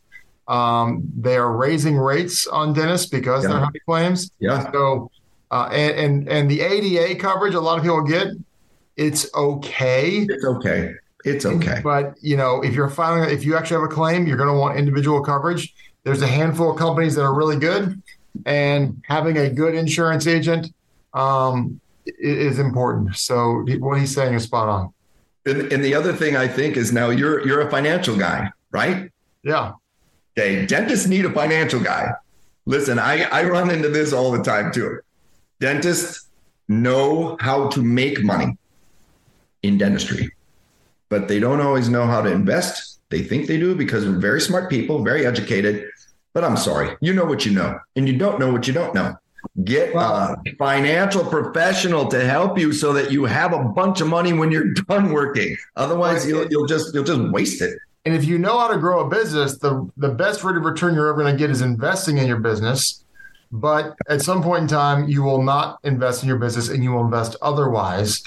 Um, 0.47 1.03
they 1.15 1.35
are 1.35 1.55
raising 1.55 1.97
rates 1.97 2.47
on 2.47 2.73
dentists 2.73 3.07
because 3.07 3.43
yeah. 3.43 3.49
they're 3.49 3.59
high 3.59 3.71
claims. 3.85 4.31
Yeah. 4.39 4.71
So, 4.71 5.11
uh, 5.51 5.69
and, 5.71 5.97
and 5.97 6.29
and 6.29 6.51
the 6.51 6.61
ADA 6.61 7.19
coverage, 7.19 7.53
a 7.53 7.59
lot 7.59 7.77
of 7.77 7.83
people 7.83 8.01
get. 8.01 8.27
It's 8.95 9.33
okay. 9.35 10.25
It's 10.27 10.45
okay. 10.45 10.93
It's 11.25 11.45
okay. 11.45 11.81
But 11.83 12.15
you 12.21 12.37
know, 12.37 12.63
if 12.63 12.73
you're 12.73 12.89
filing, 12.89 13.29
if 13.29 13.45
you 13.45 13.55
actually 13.55 13.81
have 13.81 13.91
a 13.91 13.93
claim, 13.93 14.25
you're 14.25 14.37
going 14.37 14.53
to 14.53 14.57
want 14.57 14.79
individual 14.79 15.21
coverage. 15.21 15.75
There's 16.03 16.21
a 16.21 16.27
handful 16.27 16.71
of 16.71 16.77
companies 16.77 17.15
that 17.15 17.21
are 17.23 17.33
really 17.33 17.57
good 17.57 18.01
and 18.45 19.01
having 19.07 19.37
a 19.37 19.49
good 19.49 19.75
insurance 19.75 20.27
agent 20.27 20.73
um, 21.13 21.79
is 22.05 22.59
important. 22.59 23.15
So 23.15 23.65
what 23.79 23.99
he's 23.99 24.13
saying 24.13 24.33
is 24.33 24.43
spot 24.43 24.69
on. 24.69 24.93
And, 25.45 25.71
and 25.71 25.83
the 25.83 25.95
other 25.95 26.13
thing 26.13 26.35
I 26.35 26.47
think 26.47 26.77
is 26.77 26.91
now 26.91 27.09
you're 27.09 27.45
you're 27.47 27.61
a 27.61 27.71
financial 27.71 28.17
guy, 28.17 28.51
right? 28.71 29.09
Yeah. 29.43 29.73
Okay. 30.37 30.65
Dentists 30.65 31.07
need 31.07 31.25
a 31.25 31.31
financial 31.31 31.79
guy. 31.79 32.11
Listen, 32.65 32.99
I, 32.99 33.23
I 33.23 33.43
run 33.45 33.71
into 33.71 33.87
this 33.89 34.11
all 34.11 34.31
the 34.31 34.43
time 34.43 34.71
too. 34.73 34.99
Dentists 35.59 36.27
know 36.67 37.37
how 37.39 37.69
to 37.69 37.81
make 37.81 38.23
money 38.23 38.57
in 39.63 39.77
dentistry, 39.77 40.29
but 41.09 41.27
they 41.29 41.39
don't 41.39 41.61
always 41.61 41.87
know 41.87 42.05
how 42.05 42.21
to 42.21 42.29
invest. 42.29 42.99
They 43.09 43.23
think 43.23 43.47
they 43.47 43.57
do 43.57 43.73
because 43.73 44.05
we're 44.05 44.19
very 44.19 44.41
smart 44.41 44.69
people, 44.69 45.01
very 45.01 45.25
educated, 45.25 45.89
but 46.37 46.43
I'm 46.43 46.55
sorry, 46.55 46.95
you 47.01 47.15
know 47.15 47.25
what 47.25 47.47
you 47.47 47.51
know, 47.51 47.79
and 47.95 48.07
you 48.07 48.15
don't 48.15 48.39
know 48.39 48.51
what 48.51 48.67
you 48.67 48.73
don't 48.73 48.93
know. 48.93 49.17
Get 49.63 49.95
a 49.95 50.35
financial 50.59 51.25
professional 51.25 52.07
to 52.09 52.23
help 52.23 52.59
you 52.59 52.73
so 52.73 52.93
that 52.93 53.11
you 53.11 53.25
have 53.25 53.53
a 53.53 53.63
bunch 53.63 54.01
of 54.01 54.07
money 54.07 54.33
when 54.33 54.51
you're 54.51 54.71
done 54.87 55.11
working. 55.11 55.57
Otherwise, 55.77 56.27
you'll, 56.27 56.45
you'll 56.51 56.67
just 56.67 56.93
you'll 56.93 57.03
just 57.03 57.19
waste 57.31 57.63
it. 57.63 57.79
And 58.05 58.13
if 58.13 58.25
you 58.25 58.37
know 58.37 58.59
how 58.59 58.67
to 58.67 58.77
grow 58.77 59.03
a 59.03 59.09
business, 59.09 59.57
the 59.57 59.89
the 59.97 60.09
best 60.09 60.43
rate 60.43 60.55
of 60.57 60.61
return 60.61 60.93
you're 60.93 61.07
ever 61.07 61.23
going 61.23 61.35
to 61.35 61.39
get 61.39 61.49
is 61.49 61.63
investing 61.63 62.19
in 62.19 62.27
your 62.27 62.37
business. 62.39 63.03
But 63.51 63.95
at 64.07 64.21
some 64.21 64.43
point 64.43 64.61
in 64.61 64.67
time, 64.67 65.09
you 65.09 65.23
will 65.23 65.41
not 65.41 65.79
invest 65.85 66.21
in 66.21 66.29
your 66.29 66.37
business, 66.37 66.69
and 66.69 66.83
you 66.83 66.91
will 66.91 67.03
invest 67.03 67.35
otherwise. 67.41 68.21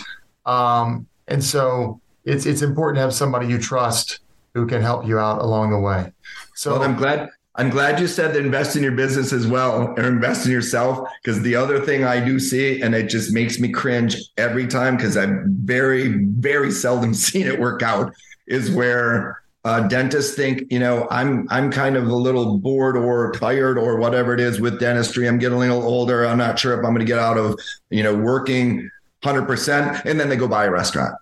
Um, 0.46 1.07
and 1.29 1.44
so 1.44 2.01
it's 2.25 2.44
it's 2.44 2.62
important 2.62 2.96
to 2.96 3.03
have 3.03 3.14
somebody 3.14 3.46
you 3.46 3.59
trust 3.59 4.18
who 4.55 4.66
can 4.66 4.83
help 4.83 5.07
you 5.07 5.20
out 5.20 5.40
along 5.40 5.70
the 5.70 5.79
way. 5.79 6.12
So 6.57 6.73
well, 6.73 6.83
I'm 6.83 6.96
glad 6.96 7.31
I'm 7.56 7.68
glad 7.68 7.98
you 7.98 8.06
said 8.06 8.32
that 8.32 8.44
invest 8.44 8.76
in 8.76 8.82
your 8.82 8.92
business 8.92 9.32
as 9.32 9.46
well 9.46 9.94
or 9.96 10.06
invest 10.06 10.46
in 10.46 10.52
yourself. 10.52 11.08
Because 11.22 11.42
the 11.42 11.56
other 11.56 11.80
thing 11.84 12.04
I 12.04 12.24
do 12.24 12.38
see, 12.38 12.80
and 12.80 12.94
it 12.94 13.08
just 13.08 13.32
makes 13.32 13.58
me 13.58 13.70
cringe 13.70 14.16
every 14.36 14.66
time 14.66 14.96
because 14.96 15.16
I've 15.16 15.36
very, 15.46 16.24
very 16.24 16.70
seldom 16.70 17.14
seen 17.26 17.46
it 17.46 17.58
work 17.58 17.82
out, 17.82 18.14
is 18.46 18.70
where 18.70 19.42
uh, 19.64 19.80
dentists 19.88 20.34
think, 20.34 20.62
you 20.70 20.78
know, 20.78 21.06
I'm 21.10 21.46
I'm 21.50 21.70
kind 21.70 21.96
of 21.96 22.06
a 22.06 22.14
little 22.14 22.58
bored 22.58 22.96
or 22.96 23.32
tired 23.32 23.78
or 23.78 23.96
whatever 23.98 24.32
it 24.32 24.40
is 24.40 24.60
with 24.60 24.80
dentistry. 24.80 25.28
I'm 25.28 25.38
getting 25.38 25.56
a 25.56 25.60
little 25.60 25.82
older. 25.82 26.24
I'm 26.26 26.38
not 26.38 26.58
sure 26.58 26.72
if 26.72 26.78
I'm 26.78 26.94
going 26.94 27.00
to 27.00 27.04
get 27.04 27.18
out 27.18 27.36
of, 27.36 27.58
you 27.90 28.02
know, 28.02 28.14
working 28.14 28.90
100%. 29.22 30.04
And 30.04 30.18
then 30.18 30.28
they 30.28 30.36
go 30.36 30.48
buy 30.48 30.64
a 30.64 30.70
restaurant. 30.70 31.14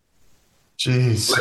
Jeez. 0.79 1.33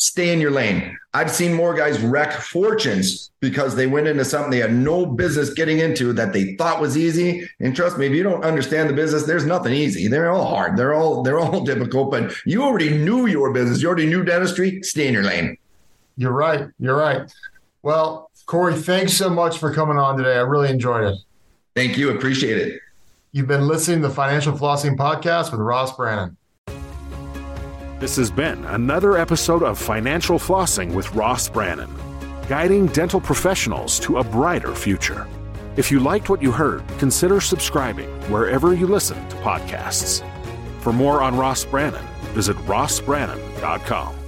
Stay 0.00 0.32
in 0.32 0.40
your 0.40 0.50
lane. 0.50 0.96
I've 1.12 1.30
seen 1.30 1.52
more 1.52 1.74
guys 1.74 2.00
wreck 2.00 2.32
fortunes 2.32 3.30
because 3.40 3.76
they 3.76 3.86
went 3.86 4.06
into 4.06 4.24
something 4.24 4.50
they 4.50 4.56
had 4.56 4.72
no 4.72 5.04
business 5.04 5.52
getting 5.52 5.78
into 5.78 6.14
that 6.14 6.32
they 6.32 6.54
thought 6.54 6.80
was 6.80 6.96
easy. 6.96 7.46
And 7.60 7.76
trust 7.76 7.98
me, 7.98 8.06
if 8.06 8.14
you 8.14 8.22
don't 8.22 8.42
understand 8.42 8.88
the 8.88 8.94
business, 8.94 9.24
there's 9.24 9.44
nothing 9.44 9.74
easy. 9.74 10.08
They're 10.08 10.30
all 10.30 10.46
hard. 10.46 10.78
They're 10.78 10.94
all 10.94 11.22
they're 11.22 11.38
all 11.38 11.60
difficult. 11.64 12.10
But 12.10 12.32
you 12.46 12.62
already 12.62 12.96
knew 12.96 13.26
your 13.26 13.52
business. 13.52 13.82
You 13.82 13.88
already 13.88 14.06
knew 14.06 14.24
dentistry. 14.24 14.82
Stay 14.82 15.06
in 15.06 15.12
your 15.12 15.22
lane. 15.22 15.58
You're 16.16 16.32
right. 16.32 16.66
You're 16.78 16.96
right. 16.96 17.30
Well, 17.82 18.30
Kory, 18.46 18.76
thanks 18.76 19.12
so 19.12 19.28
much 19.28 19.58
for 19.58 19.70
coming 19.70 19.98
on 19.98 20.16
today. 20.16 20.36
I 20.36 20.40
really 20.40 20.70
enjoyed 20.70 21.12
it. 21.12 21.18
Thank 21.76 21.98
you. 21.98 22.16
Appreciate 22.16 22.56
it. 22.56 22.80
You've 23.32 23.48
been 23.48 23.68
listening 23.68 24.00
to 24.00 24.08
the 24.08 24.14
Financial 24.14 24.56
Flossing 24.56 24.96
Podcast 24.96 25.52
with 25.52 25.60
Ross 25.60 25.94
Brannan. 25.94 26.38
This 28.00 28.16
has 28.16 28.30
been 28.30 28.64
another 28.64 29.18
episode 29.18 29.62
of 29.62 29.78
Financial 29.78 30.38
Flossing 30.38 30.94
with 30.94 31.14
Ross 31.14 31.50
Brannan, 31.50 31.94
guiding 32.48 32.86
dental 32.86 33.20
professionals 33.20 34.00
to 34.00 34.16
a 34.16 34.24
brighter 34.24 34.74
future. 34.74 35.28
If 35.76 35.90
you 35.90 36.00
liked 36.00 36.30
what 36.30 36.40
you 36.40 36.50
heard, 36.50 36.82
consider 36.96 37.42
subscribing 37.42 38.08
wherever 38.30 38.72
you 38.72 38.86
listen 38.86 39.18
to 39.28 39.36
podcasts. 39.36 40.24
For 40.80 40.94
more 40.94 41.20
on 41.20 41.36
Ross 41.36 41.66
Brannan, 41.66 42.06
visit 42.32 42.56
rossbrannan.com. 42.64 44.19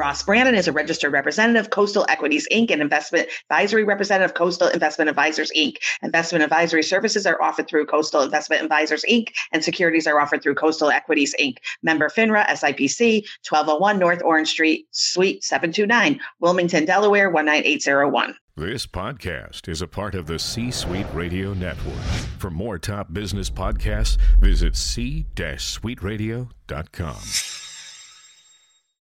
Ross 0.00 0.22
Brannan 0.22 0.54
is 0.54 0.66
a 0.66 0.72
registered 0.72 1.12
representative, 1.12 1.68
Coastal 1.68 2.06
Equities 2.08 2.48
Inc., 2.50 2.70
and 2.70 2.80
investment 2.80 3.28
advisory 3.50 3.84
representative, 3.84 4.30
of 4.30 4.34
Coastal 4.34 4.68
Investment 4.68 5.10
Advisors 5.10 5.52
Inc. 5.54 5.76
Investment 6.02 6.42
advisory 6.42 6.82
services 6.82 7.26
are 7.26 7.40
offered 7.42 7.68
through 7.68 7.84
Coastal 7.84 8.22
Investment 8.22 8.62
Advisors 8.62 9.04
Inc., 9.10 9.28
and 9.52 9.62
securities 9.62 10.06
are 10.06 10.18
offered 10.18 10.42
through 10.42 10.54
Coastal 10.54 10.90
Equities 10.90 11.34
Inc. 11.38 11.58
Member 11.82 12.08
FINRA, 12.08 12.46
SIPC, 12.46 13.26
1201 13.46 13.98
North 13.98 14.22
Orange 14.24 14.48
Street, 14.48 14.86
Suite 14.90 15.44
729, 15.44 16.18
Wilmington, 16.40 16.86
Delaware 16.86 17.30
19801. 17.30 18.34
This 18.56 18.86
podcast 18.86 19.68
is 19.68 19.82
a 19.82 19.86
part 19.86 20.14
of 20.14 20.26
the 20.26 20.38
C 20.38 20.70
Suite 20.70 21.08
Radio 21.12 21.52
Network. 21.52 22.00
For 22.38 22.50
more 22.50 22.78
top 22.78 23.12
business 23.12 23.50
podcasts, 23.50 24.16
visit 24.40 24.76
c-suiteradio.com. 24.76 27.59